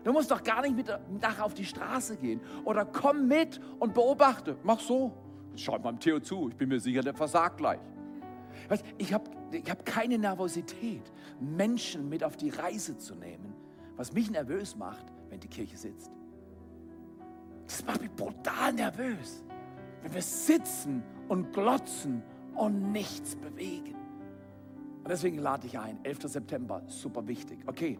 [0.03, 0.87] Du musst doch gar nicht mit
[1.21, 2.41] nachher auf die Straße gehen.
[2.63, 4.57] Oder komm mit und beobachte.
[4.63, 5.13] Mach so.
[5.55, 6.49] Schau beim Theo zu.
[6.49, 7.79] Ich bin mir sicher, der versagt gleich.
[8.97, 13.53] Ich habe ich hab keine Nervosität, Menschen mit auf die Reise zu nehmen,
[13.95, 16.11] was mich nervös macht, wenn die Kirche sitzt.
[17.65, 19.43] Das macht mich brutal nervös,
[20.01, 22.23] wenn wir sitzen und glotzen
[22.55, 23.95] und nichts bewegen.
[25.03, 26.19] Und deswegen lade ich ein, 11.
[26.23, 27.59] September, super wichtig.
[27.65, 27.97] Okay,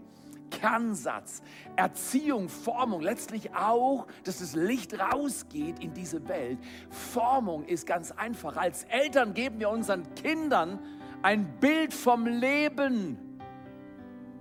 [0.50, 1.42] Kernsatz.
[1.76, 6.60] Erziehung, Formung, letztlich auch, dass das Licht rausgeht in diese Welt.
[6.90, 8.58] Formung ist ganz einfach.
[8.58, 10.80] Als Eltern geben wir unseren Kindern
[11.22, 13.18] ein Bild vom Leben.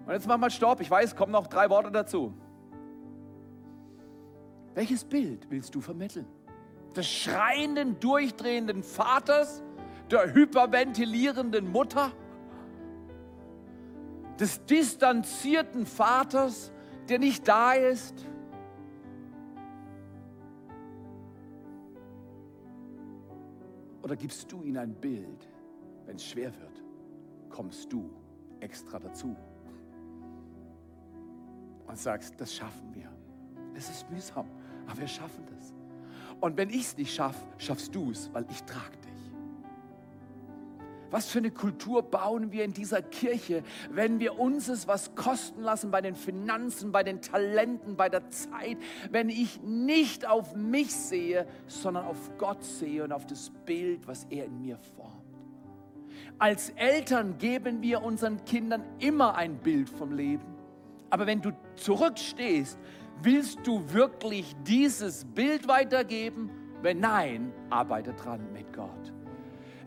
[0.06, 0.80] Und jetzt machen wir Stopp.
[0.80, 2.32] Ich weiß, kommen noch drei Worte dazu.
[4.74, 6.26] Welches Bild willst du vermitteln?
[6.94, 9.62] Des schreienden, durchdrehenden Vaters?
[10.10, 12.12] Der hyperventilierenden Mutter?
[14.38, 16.72] Des distanzierten Vaters,
[17.08, 18.14] der nicht da ist?
[24.02, 25.48] Oder gibst du ihnen ein Bild,
[26.06, 26.82] wenn es schwer wird,
[27.50, 28.10] kommst du
[28.60, 29.36] extra dazu
[31.86, 33.10] und sagst, das schaffen wir.
[33.74, 34.46] Es ist mühsam,
[34.86, 35.74] aber wir schaffen das.
[36.40, 39.07] Und wenn ich es nicht schaffe, schaffst du es, weil ich trage.
[41.10, 45.62] Was für eine Kultur bauen wir in dieser Kirche, wenn wir uns es was kosten
[45.62, 48.76] lassen bei den Finanzen, bei den Talenten, bei der Zeit,
[49.10, 54.24] wenn ich nicht auf mich sehe, sondern auf Gott sehe und auf das Bild, was
[54.30, 55.14] er in mir formt.
[56.38, 60.44] Als Eltern geben wir unseren Kindern immer ein Bild vom Leben.
[61.10, 62.78] Aber wenn du zurückstehst,
[63.22, 66.50] willst du wirklich dieses Bild weitergeben?
[66.80, 69.12] Wenn nein, arbeite dran mit Gott.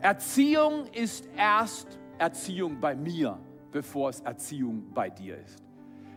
[0.02, 3.38] Erziehung ist erst Erziehung bei mir,
[3.72, 5.64] bevor es Erziehung bei dir ist.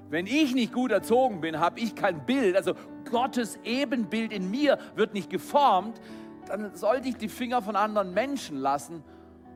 [0.09, 2.74] Wenn ich nicht gut erzogen bin, habe ich kein Bild, also
[3.11, 6.01] Gottes Ebenbild in mir wird nicht geformt,
[6.47, 9.02] dann sollte ich die Finger von anderen Menschen lassen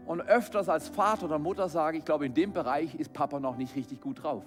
[0.07, 3.57] und öfters als Vater oder Mutter sage, ich glaube, in dem Bereich ist Papa noch
[3.57, 4.45] nicht richtig gut drauf.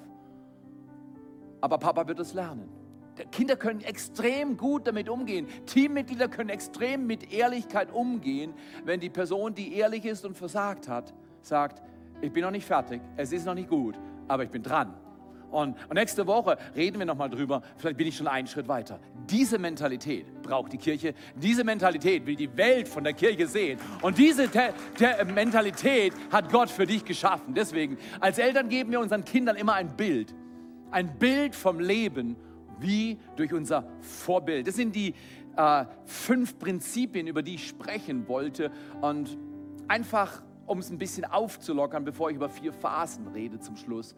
[1.59, 2.80] Aber Papa wird es lernen.
[3.31, 5.47] Kinder können extrem gut damit umgehen.
[5.65, 8.53] Teammitglieder können extrem mit Ehrlichkeit umgehen,
[8.85, 11.81] wenn die Person, die ehrlich ist und versagt hat, sagt,
[12.21, 13.97] ich bin noch nicht fertig, es ist noch nicht gut,
[14.27, 14.93] aber ich bin dran.
[15.51, 18.99] Und, nächste Woche reden wir nochmal drüber, vielleicht bin ich schon einen Schritt weiter.
[19.29, 23.77] Diese Mentalität braucht die Kirche, diese Mentalität will die Welt von der Kirche sehen.
[24.01, 27.53] Und diese Te Te Mentalität hat Gott für dich geschaffen.
[27.53, 30.33] Deswegen, als Eltern geben wir unseren Kindern immer ein Bild,
[30.89, 32.37] ein Bild vom Leben
[32.81, 34.67] wie durch unser Vorbild.
[34.67, 35.13] Das sind die
[35.55, 38.71] äh, fünf Prinzipien, über die ich sprechen wollte.
[39.01, 39.37] Und
[39.87, 44.15] einfach, um es ein bisschen aufzulockern, bevor ich über vier Phasen rede zum Schluss,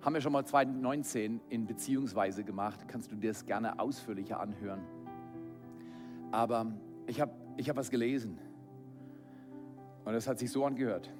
[0.00, 2.88] haben wir schon mal 2019 in Beziehungsweise gemacht.
[2.88, 4.80] Kannst du dir das gerne ausführlicher anhören.
[6.32, 6.72] Aber
[7.06, 8.38] ich habe ich hab was gelesen.
[10.04, 11.10] Und das hat sich so angehört.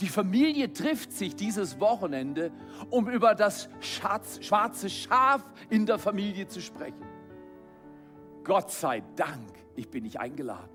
[0.00, 2.50] Die Familie trifft sich dieses Wochenende,
[2.90, 7.04] um über das schwarze Schaf in der Familie zu sprechen.
[8.44, 10.73] Gott sei Dank, ich bin nicht eingeladen.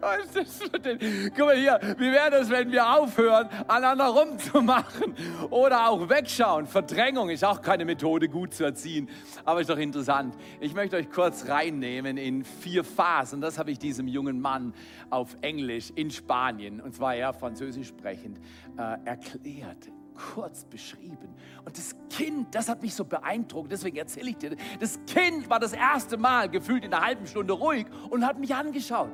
[0.00, 0.98] Was ist das denn?
[1.36, 5.14] Guck mal hier, wie wäre das, wenn wir aufhören, aneinander rumzumachen
[5.50, 6.66] oder auch wegschauen?
[6.66, 9.08] Verdrängung ist auch keine Methode, gut zu erziehen,
[9.44, 10.34] aber ist doch interessant.
[10.60, 13.40] Ich möchte euch kurz reinnehmen in vier Phasen.
[13.40, 14.74] Das habe ich diesem jungen Mann
[15.10, 18.38] auf Englisch in Spanien, und zwar ja französisch sprechend,
[18.78, 19.90] äh, erklärt
[20.34, 21.34] kurz beschrieben.
[21.64, 25.58] Und das Kind, das hat mich so beeindruckt, deswegen erzähle ich dir, das Kind war
[25.58, 29.10] das erste Mal gefühlt in einer halben Stunde ruhig und hat mich angeschaut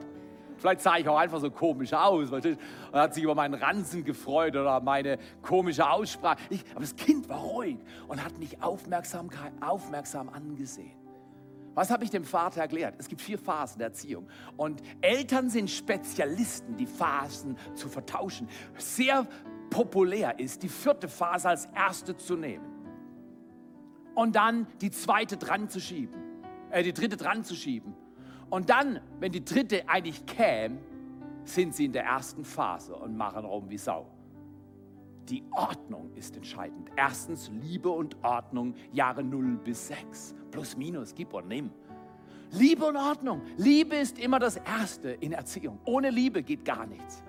[0.58, 2.30] Vielleicht sah ich auch einfach so komisch aus.
[2.30, 2.58] Und
[2.92, 6.38] hat sich über meinen Ranzen gefreut oder meine komische Aussprache.
[6.50, 7.78] Ich, aber das Kind war ruhig
[8.08, 9.30] und hat mich aufmerksam,
[9.60, 10.96] aufmerksam angesehen.
[11.74, 12.94] Was habe ich dem Vater erklärt?
[12.96, 14.26] Es gibt vier Phasen der Erziehung.
[14.56, 18.48] Und Eltern sind Spezialisten, die Phasen zu vertauschen.
[18.78, 19.26] Sehr
[19.68, 22.64] populär ist, die vierte Phase als erste zu nehmen.
[24.14, 26.18] Und dann die zweite dran zu schieben.
[26.70, 27.94] Äh, die dritte dran zu schieben.
[28.50, 30.78] Und dann, wenn die dritte eigentlich käme,
[31.44, 34.06] sind sie in der ersten Phase und machen rum wie Sau.
[35.28, 36.90] Die Ordnung ist entscheidend.
[36.96, 40.34] Erstens Liebe und Ordnung, Jahre 0 bis 6.
[40.50, 41.70] Plus, minus, gib und nimm.
[42.52, 43.42] Liebe und Ordnung.
[43.56, 45.80] Liebe ist immer das Erste in Erziehung.
[45.84, 47.24] Ohne Liebe geht gar nichts.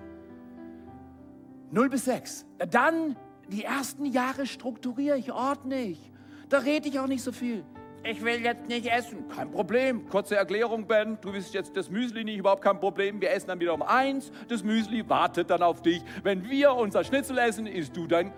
[1.72, 2.46] 0 bis 6.
[2.70, 3.16] Dann
[3.50, 6.12] die ersten Jahre strukturiere ich, ordne ich.
[6.50, 7.66] Da rede ich auch nicht so viel
[8.04, 9.28] ich will jetzt nicht essen.
[9.30, 10.08] Kein Problem.
[10.10, 11.18] Kurze Erklärung, Ben.
[11.22, 13.20] Du willst jetzt das Müsli nicht, überhaupt kein Problem.
[13.20, 14.32] Wir essen dann wieder um eins.
[14.48, 16.02] Das Müsli wartet dann auf dich.
[16.24, 18.32] Wenn wir unser Schnitzel essen, isst du dein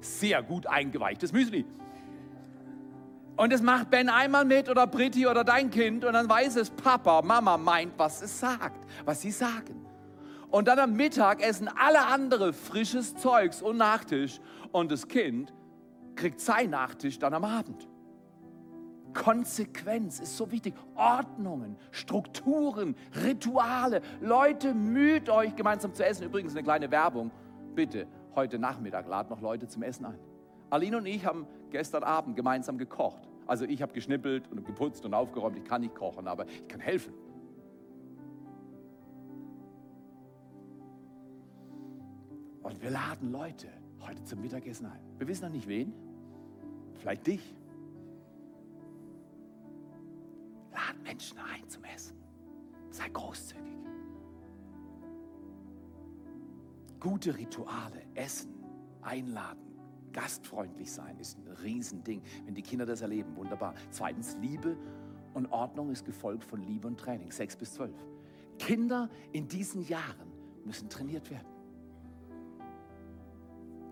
[0.00, 1.64] sehr gut eingeweichtes Müsli.
[3.36, 6.70] Und das macht Ben einmal mit oder Britti oder dein Kind und dann weiß es,
[6.70, 9.86] Papa, Mama meint, was es sagt, was sie sagen.
[10.50, 14.38] Und dann am Mittag essen alle andere frisches Zeugs und Nachtisch
[14.70, 15.52] und das Kind
[16.14, 17.88] kriegt sein Nachtisch dann am Abend.
[19.14, 20.74] Konsequenz ist so wichtig.
[20.94, 24.02] Ordnungen, Strukturen, Rituale.
[24.20, 26.24] Leute, müht euch gemeinsam zu essen.
[26.24, 27.30] Übrigens eine kleine Werbung.
[27.74, 30.18] Bitte, heute Nachmittag lad noch Leute zum Essen ein.
[30.70, 33.28] Aline und ich haben gestern Abend gemeinsam gekocht.
[33.46, 35.56] Also ich habe geschnippelt und geputzt und aufgeräumt.
[35.56, 37.12] Ich kann nicht kochen, aber ich kann helfen.
[42.62, 43.68] Und wir laden Leute
[44.00, 45.00] heute zum Mittagessen ein.
[45.18, 45.92] Wir wissen noch nicht wen.
[46.94, 47.54] Vielleicht dich.
[50.72, 52.16] Lad Menschen ein zum Essen.
[52.90, 53.62] Sei großzügig.
[57.00, 58.54] Gute Rituale, Essen,
[59.02, 59.60] einladen,
[60.12, 62.22] gastfreundlich sein ist ein Riesending.
[62.44, 63.74] Wenn die Kinder das erleben, wunderbar.
[63.90, 64.76] Zweitens, Liebe
[65.34, 67.96] und Ordnung ist gefolgt von Liebe und Training, sechs bis zwölf.
[68.58, 70.30] Kinder in diesen Jahren
[70.64, 71.48] müssen trainiert werden.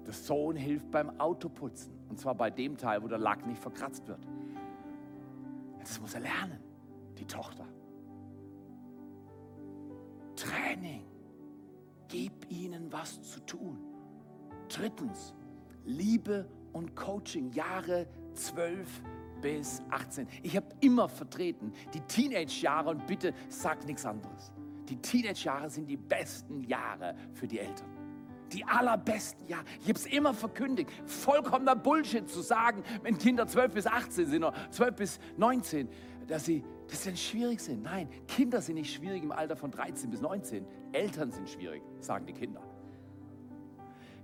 [0.06, 1.92] Der Sohn hilft beim Autoputzen.
[2.08, 4.26] Und zwar bei dem Teil, wo der Lack nicht verkratzt wird.
[5.80, 6.69] Das muss er lernen
[7.20, 7.66] die Tochter.
[10.34, 11.04] Training.
[12.08, 13.78] Gib ihnen was zu tun.
[14.68, 15.34] Drittens,
[15.84, 19.02] Liebe und Coaching, Jahre 12
[19.40, 20.26] bis 18.
[20.42, 24.52] Ich habe immer vertreten, die Teenage-Jahre, und bitte sag nichts anderes.
[24.88, 27.88] Die Teenage-Jahre sind die besten Jahre für die Eltern.
[28.52, 29.64] Die allerbesten Jahre.
[29.80, 30.90] Ich habe es immer verkündigt.
[31.04, 35.88] Vollkommener Bullshit zu sagen, wenn Kinder 12 bis 18 sind oder 12 bis 19,
[36.26, 37.82] dass sie dass sie dann schwierig sind.
[37.82, 40.66] Nein, Kinder sind nicht schwierig im Alter von 13 bis 19.
[40.92, 42.62] Eltern sind schwierig, sagen die Kinder.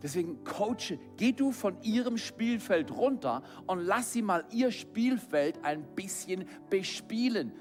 [0.03, 5.83] Deswegen coache, geh du von ihrem Spielfeld runter und lass sie mal ihr Spielfeld ein
[5.95, 7.53] bisschen bespielen.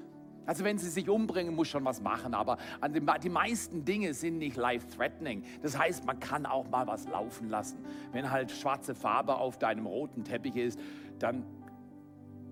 [0.44, 2.58] Also wenn sie sich umbringen, muss schon was machen, aber
[3.20, 5.42] die meisten Dinge sind nicht life-threatening.
[5.60, 7.78] Das heißt, man kann auch mal was laufen lassen.
[8.12, 10.78] Wenn halt schwarze Farbe auf deinem roten Teppich ist,
[11.18, 11.44] dann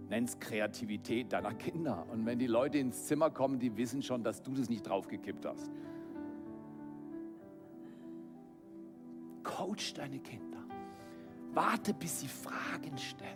[0.09, 2.07] nenn's Kreativität deiner Kinder.
[2.11, 5.47] Und wenn die Leute ins Zimmer kommen, die wissen schon, dass du das nicht draufgekippt
[5.47, 5.71] hast.
[9.43, 10.59] Coach deine Kinder.
[11.53, 13.31] Warte, bis sie Fragen stellen.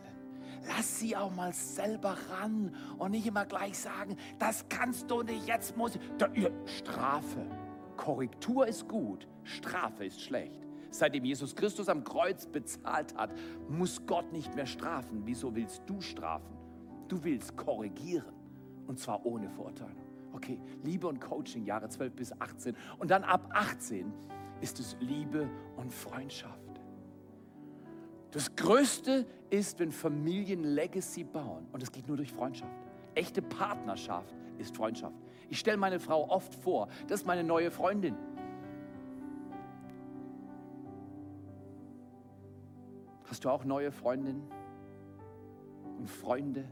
[0.67, 5.47] Lass sie auch mal selber ran und nicht immer gleich sagen, das kannst du nicht,
[5.47, 6.51] jetzt muss ich.
[6.67, 7.47] Strafe.
[7.97, 10.67] Korrektur ist gut, Strafe ist schlecht.
[10.91, 13.31] Seitdem Jesus Christus am Kreuz bezahlt hat,
[13.69, 15.23] muss Gott nicht mehr strafen.
[15.25, 16.58] Wieso willst du strafen?
[17.09, 18.35] Du willst korrigieren
[18.87, 19.97] und zwar ohne Verurteilung.
[20.33, 22.77] Okay, Liebe und Coaching, Jahre 12 bis 18.
[22.99, 24.13] Und dann ab 18
[24.61, 26.69] ist es Liebe und Freundschaft.
[28.31, 31.67] Das Größte ist, wenn Familien Legacy bauen.
[31.73, 32.77] Und es geht nur durch Freundschaft.
[33.15, 35.17] Echte Partnerschaft ist Freundschaft.
[35.49, 38.17] Ich stelle meine Frau oft vor, das ist meine neue Freundin.
[43.25, 44.43] Hast du auch neue Freundinnen
[45.99, 46.65] und Freunde?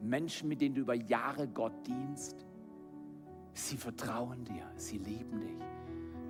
[0.00, 2.44] Menschen, mit denen du über Jahre Gott dienst,
[3.54, 5.58] sie vertrauen dir, sie lieben dich.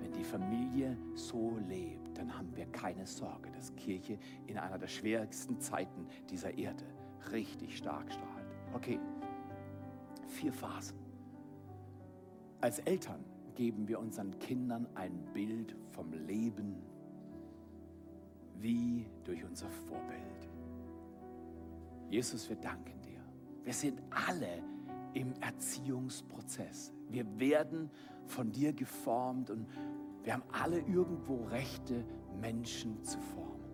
[0.01, 4.17] Wenn die Familie so lebt, dann haben wir keine Sorge, dass Kirche
[4.47, 6.85] in einer der schwierigsten Zeiten dieser Erde
[7.31, 8.45] richtig stark strahlt.
[8.73, 8.99] Okay,
[10.27, 10.97] vier Phasen.
[12.61, 13.23] Als Eltern
[13.55, 16.81] geben wir unseren Kindern ein Bild vom Leben
[18.55, 20.49] wie durch unser Vorbild.
[22.09, 23.06] Jesus, wir danken dir
[23.67, 24.63] wir sind alle
[25.13, 26.93] im Erziehungsprozess.
[27.09, 27.91] Wir werden
[28.25, 29.67] von dir geformt und
[30.23, 32.05] wir haben alle irgendwo Rechte,
[32.39, 33.65] Menschen zu formen.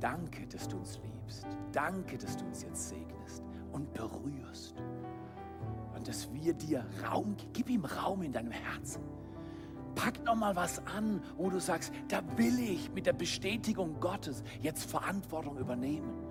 [0.00, 1.46] Danke, dass du uns liebst.
[1.72, 3.42] Danke, dass du uns jetzt segnest
[3.72, 4.74] und berührst.
[5.96, 9.00] Und dass wir dir Raum, gib ihm Raum in deinem Herzen.
[9.94, 14.42] Pack noch mal was an, wo du sagst, da will ich mit der Bestätigung Gottes
[14.60, 16.27] jetzt Verantwortung übernehmen.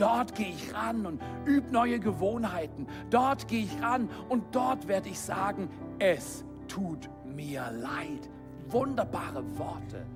[0.00, 2.86] Dort gehe ich ran und übe neue Gewohnheiten.
[3.10, 5.68] Dort gehe ich ran und dort werde ich sagen,
[5.98, 8.30] es tut mir leid.
[8.70, 10.06] Wunderbare Worte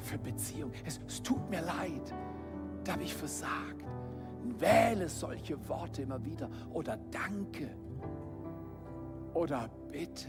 [0.00, 0.72] für Beziehung.
[0.84, 2.12] Es, es tut mir leid.
[2.82, 3.84] Da habe ich versagt.
[4.58, 6.50] Wähle solche Worte immer wieder.
[6.72, 7.70] Oder danke.
[9.32, 10.26] Oder bitte.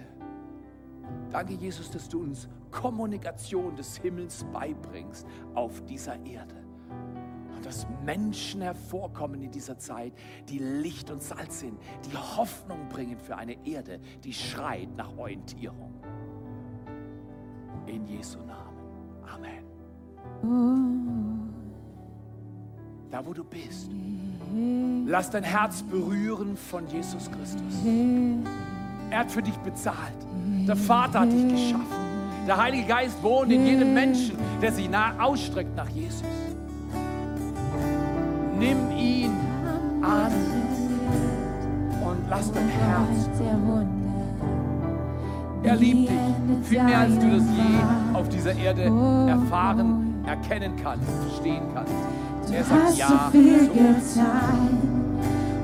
[1.32, 5.26] Danke, Jesus, dass du uns Kommunikation des Himmels beibringst
[5.56, 6.60] auf dieser Erde.
[7.61, 10.13] Dass Menschen hervorkommen in dieser Zeit,
[10.49, 11.79] die Licht und Salz sind,
[12.11, 15.93] die Hoffnung bringen für eine Erde, die schreit nach Orientierung.
[17.85, 18.77] In Jesu Namen.
[19.33, 19.63] Amen.
[23.09, 23.91] Da, wo du bist,
[25.05, 27.85] lass dein Herz berühren von Jesus Christus.
[29.09, 30.15] Er hat für dich bezahlt.
[30.67, 32.11] Der Vater hat dich geschaffen.
[32.47, 36.23] Der Heilige Geist wohnt in jedem Menschen, der sich nah ausstreckt nach Jesus.
[38.61, 39.31] Nimm ihn
[40.03, 40.31] an
[42.05, 43.27] und lass dein Herz.
[45.63, 48.83] Er liebt dich viel mehr, als du das je auf dieser Erde
[49.27, 51.91] erfahren, erkennen kannst, verstehen kannst.
[52.51, 53.07] Er sagt hast ja.
[53.07, 53.69] so viel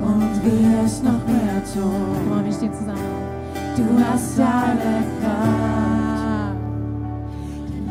[0.01, 2.15] und wirst noch mehr tun.
[2.29, 2.97] Komm, wir stehen zusammen.
[3.75, 6.57] Du hast alle Kraft.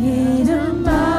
[0.00, 1.15] Jede Mauer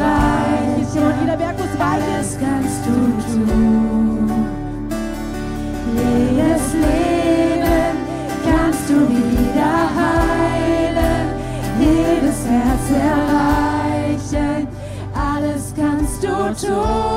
[0.00, 1.06] Muss weichen.
[1.06, 1.56] Und jeder Berg
[2.40, 2.92] kannst du
[3.32, 4.30] tun.
[5.94, 7.96] Jedes Leben
[8.44, 11.26] kannst du wieder heilen.
[11.78, 14.68] Jedes Herz erreichen.
[15.14, 17.09] Alles kannst du tun.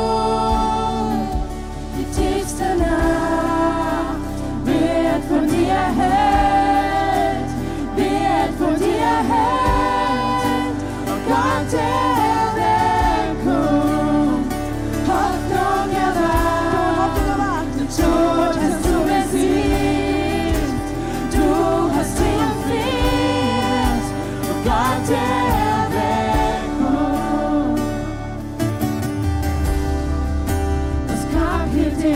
[32.06, 32.10] Ich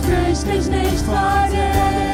[0.00, 2.13] fürchte mich nicht vor dem,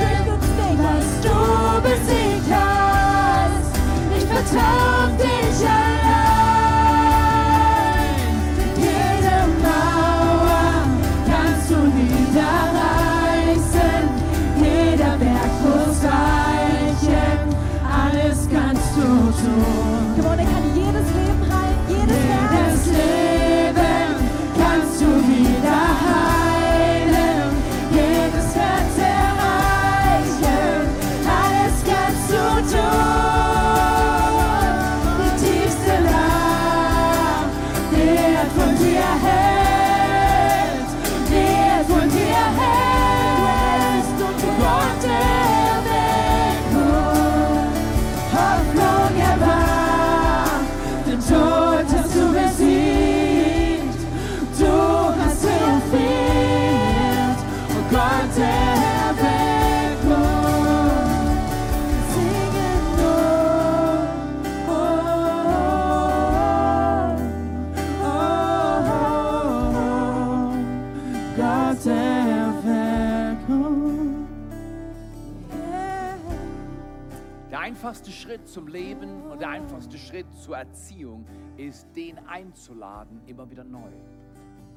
[78.51, 81.25] zum Leben und der einfachste Schritt zur Erziehung
[81.57, 83.93] ist, den einzuladen, immer wieder neu,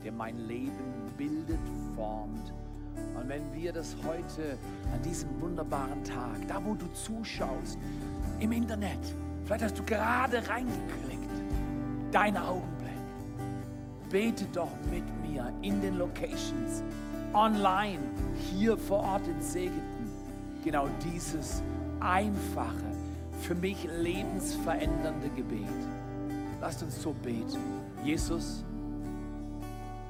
[0.04, 1.60] der mein Leben bildet,
[1.96, 2.54] formt.
[3.16, 4.58] Und wenn wir das heute
[4.94, 7.80] an diesem wunderbaren Tag, da wo du zuschaust,
[8.40, 9.00] im Internet,
[9.46, 11.32] vielleicht hast du gerade reingeklickt,
[12.12, 12.94] dein Augenblick,
[14.12, 16.84] bete doch mit mir in den Locations,
[17.34, 18.04] online,
[18.52, 20.12] hier vor Ort in Segeten,
[20.64, 21.64] genau dieses
[22.00, 22.93] einfache,
[23.44, 25.68] für mich lebensverändernde Gebet.
[26.62, 27.60] Lasst uns so beten.
[28.04, 28.64] Jesus,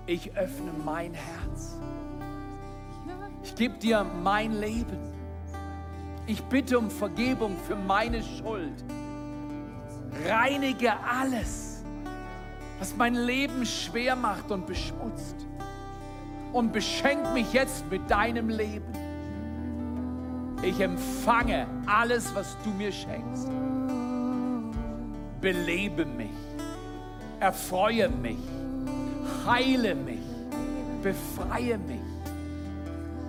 [0.05, 1.77] ich öffne mein Herz
[3.43, 4.97] Ich gebe dir mein Leben.
[6.25, 8.83] Ich bitte um Vergebung für meine Schuld.
[10.25, 11.83] Reinige alles,
[12.79, 15.35] was mein Leben schwer macht und beschmutzt.
[16.53, 19.02] Und beschenk mich jetzt mit deinem Leben.
[20.63, 23.49] Ich empfange alles, was du mir schenkst.
[25.41, 26.29] Belebe mich,
[27.41, 28.37] erfreue mich,
[29.45, 30.23] heile mich,
[31.01, 31.99] befreie mich.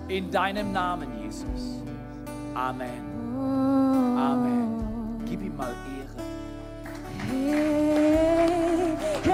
[0.07, 1.83] In deinem Namen, Jesus.
[2.53, 3.03] Amen.
[4.17, 5.19] Amen.
[5.25, 6.15] Gib ihm mal Ehre.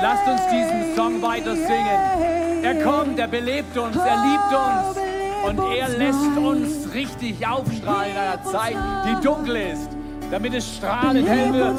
[0.01, 2.63] Lasst uns diesen Song weiter singen.
[2.63, 5.10] Er kommt, er belebt uns, er liebt uns
[5.47, 9.89] und er lässt uns richtig aufstrahlen in einer Zeit, die dunkel ist,
[10.29, 11.77] damit es strahlend hell wird.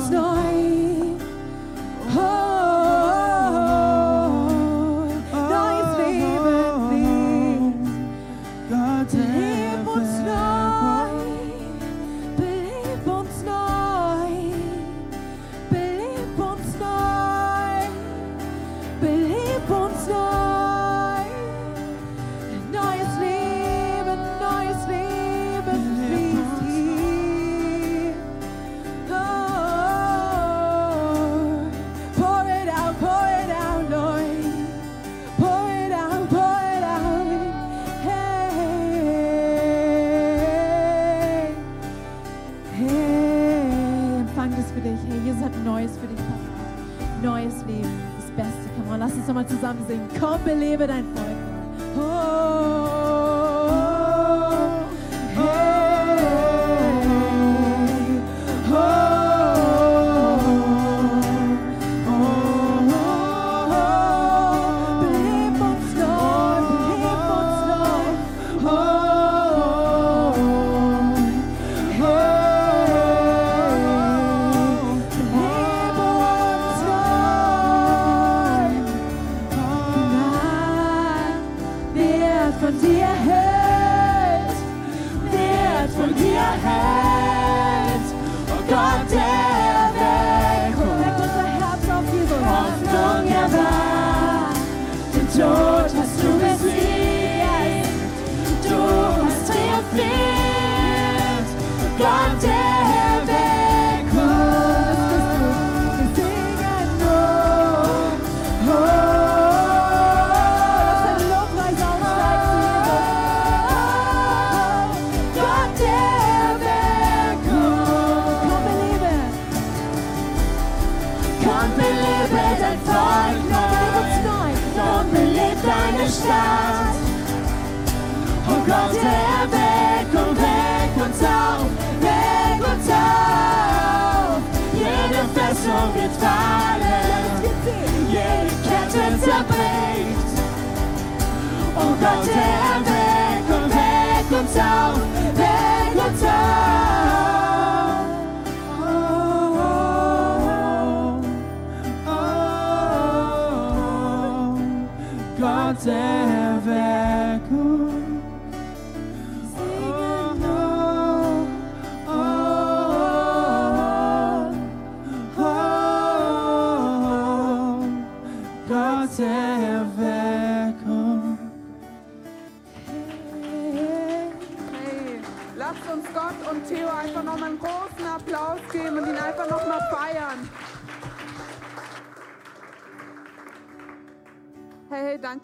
[50.82, 51.21] Komm, belebe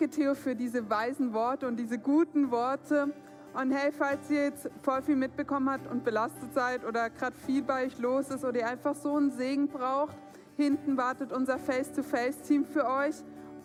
[0.08, 3.12] Theo für diese weisen Worte und diese guten Worte.
[3.54, 7.62] Und hey, falls ihr jetzt voll viel mitbekommen habt und belastet seid oder gerade viel
[7.62, 10.16] bei euch los ist oder ihr einfach so einen Segen braucht,
[10.56, 13.16] hinten wartet unser Face-to-Face-Team für euch.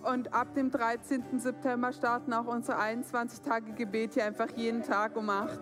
[0.04, 1.40] Und ab dem 13.
[1.40, 5.60] September starten auch unsere 21 Tage Gebet hier einfach jeden Tag um 8.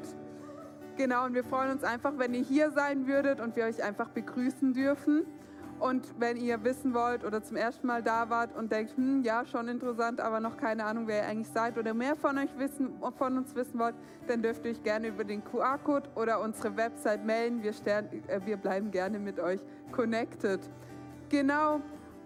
[0.98, 4.10] Genau, und wir freuen uns einfach, wenn ihr hier sein würdet und wir euch einfach
[4.10, 5.26] begrüßen dürfen.
[5.82, 9.44] Und wenn ihr wissen wollt oder zum ersten Mal da wart und denkt, hm, ja,
[9.48, 13.02] schon interessant, aber noch keine Ahnung, wer ihr eigentlich seid oder mehr von euch wissen,
[13.18, 13.96] von uns wissen wollt,
[14.28, 17.64] dann dürft ihr euch gerne über den QR-Code oder unsere Website melden.
[17.64, 19.60] Wir, stern, äh, wir bleiben gerne mit euch
[19.92, 20.60] connected.
[21.30, 21.82] Genau.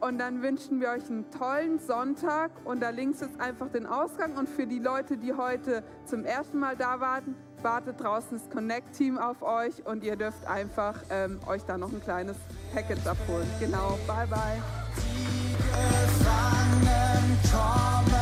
[0.06, 2.52] Und dann wünschen wir euch einen tollen Sonntag.
[2.64, 4.38] Und da links ist einfach den Ausgang.
[4.38, 9.18] Und für die Leute, die heute zum ersten Mal da warten, wartet draußen das Connect-Team
[9.18, 9.84] auf euch.
[9.84, 12.38] Und ihr dürft einfach ähm, euch da noch ein kleines
[12.72, 13.48] Package abholen.
[13.60, 13.98] Genau.
[14.06, 14.62] Bye, bye.
[17.52, 18.15] Kommen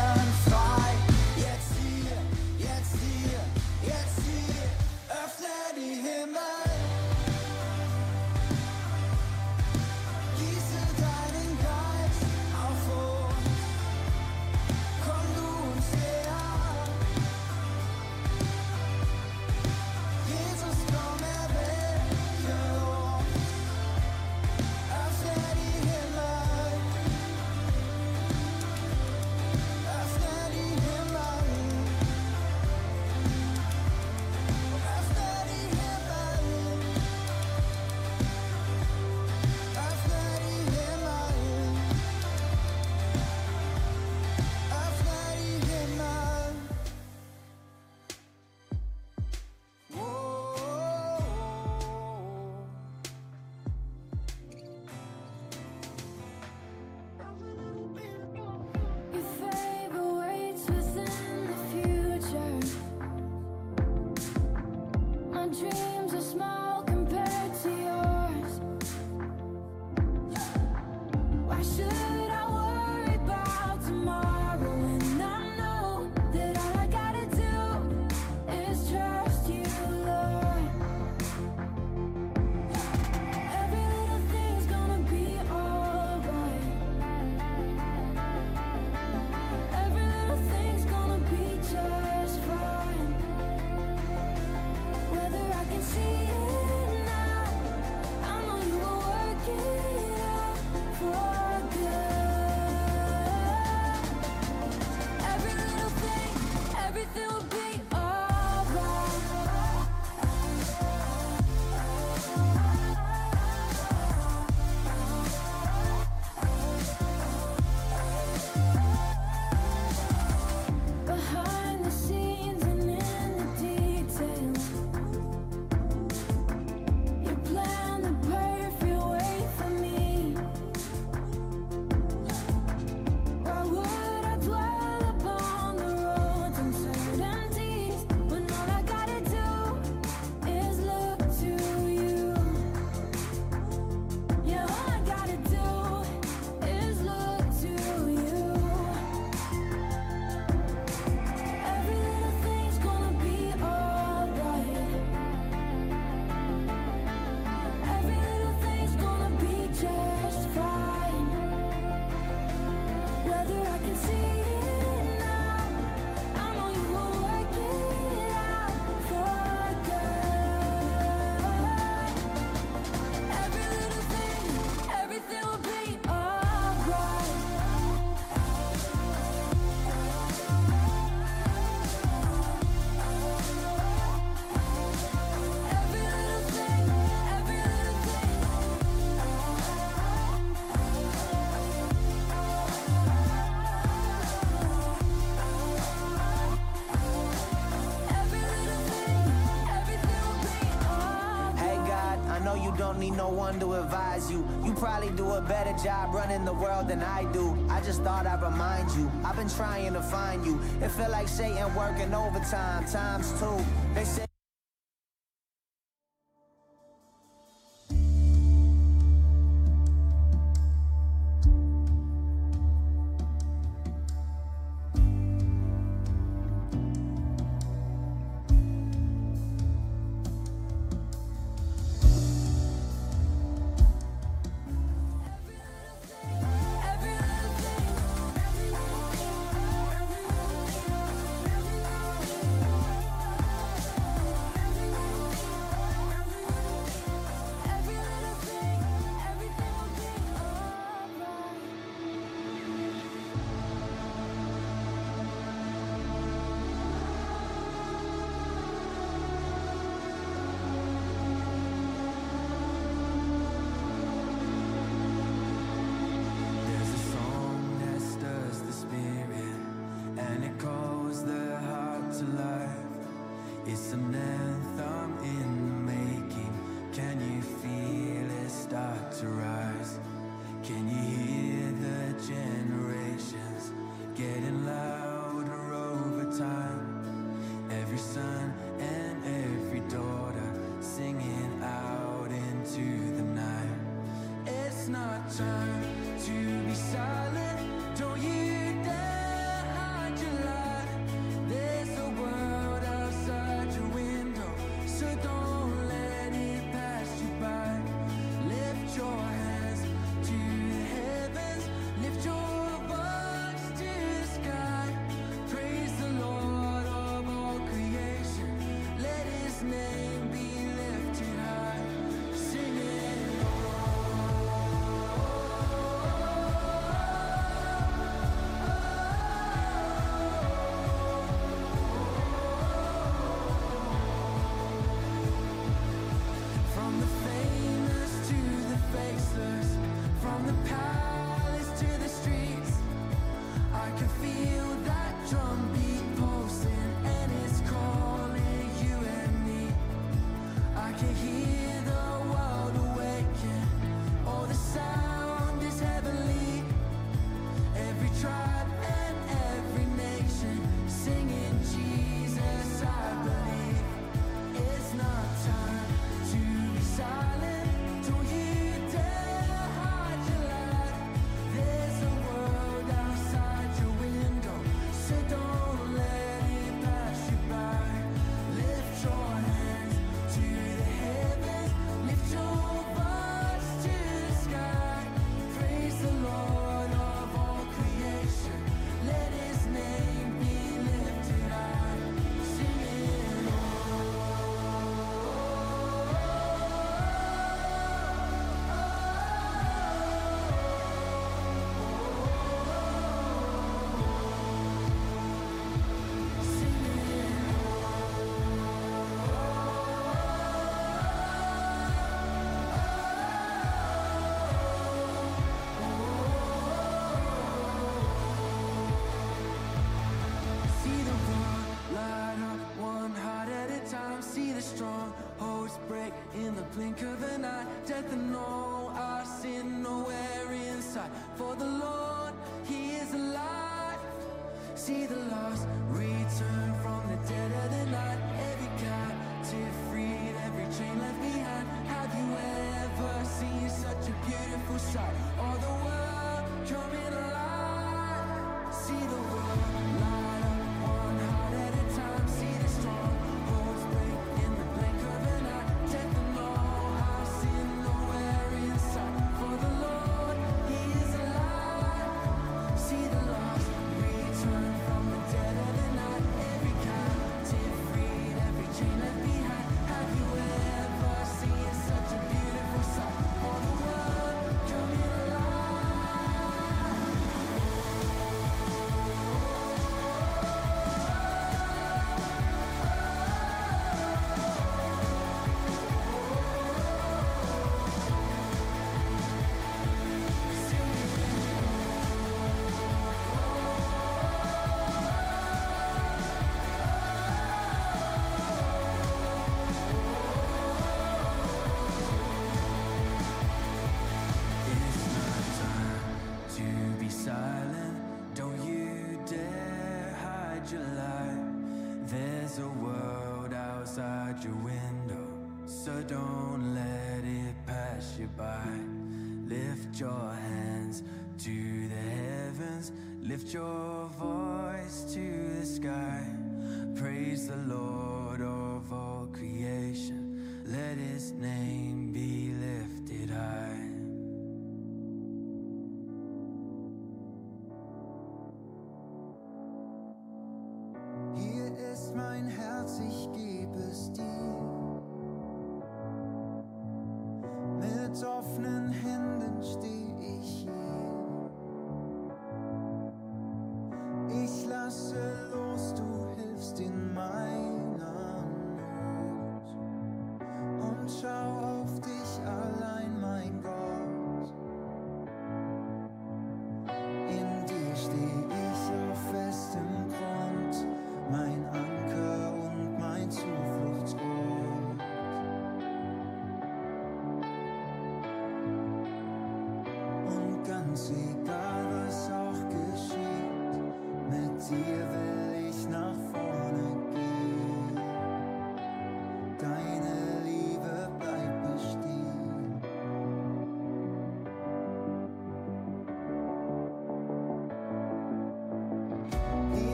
[203.24, 204.46] no one to advise you.
[204.66, 207.58] You probably do a better job running the world than I do.
[207.70, 209.10] I just thought I'd remind you.
[209.24, 210.60] I've been trying to find you.
[210.82, 213.58] It feel like Satan working overtime, times two.
[213.96, 214.26] They say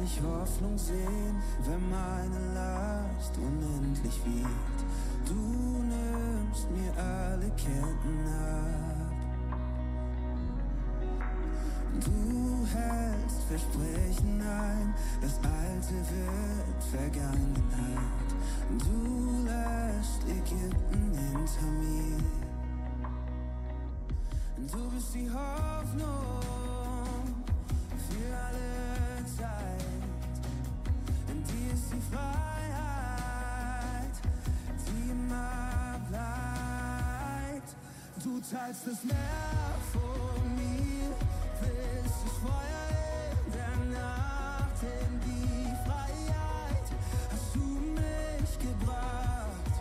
[0.00, 4.78] Kann Hoffnung sehen, wenn meine Last unendlich wird?
[5.26, 9.12] Du nimmst mir alle Ketten ab.
[12.02, 18.30] Du hältst Versprechen ein, das Alte wird Vergangenheit.
[18.78, 22.18] Du lässt Ägypten hinter mir.
[24.72, 26.69] Du bist die Hoffnung.
[32.10, 34.14] Freiheit,
[34.86, 37.70] die immer bleibt.
[38.24, 41.14] Du teilst das Meer von mir,
[41.60, 42.88] willst das Feuer
[43.46, 46.86] in der Nacht, in die Freiheit
[47.30, 47.66] hast du
[48.00, 49.74] mich gebracht.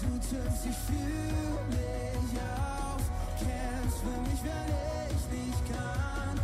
[0.00, 3.02] Du tötest dich für mich auf,
[3.38, 4.70] kämpfst für mich, wenn
[5.16, 6.36] ich nicht kann.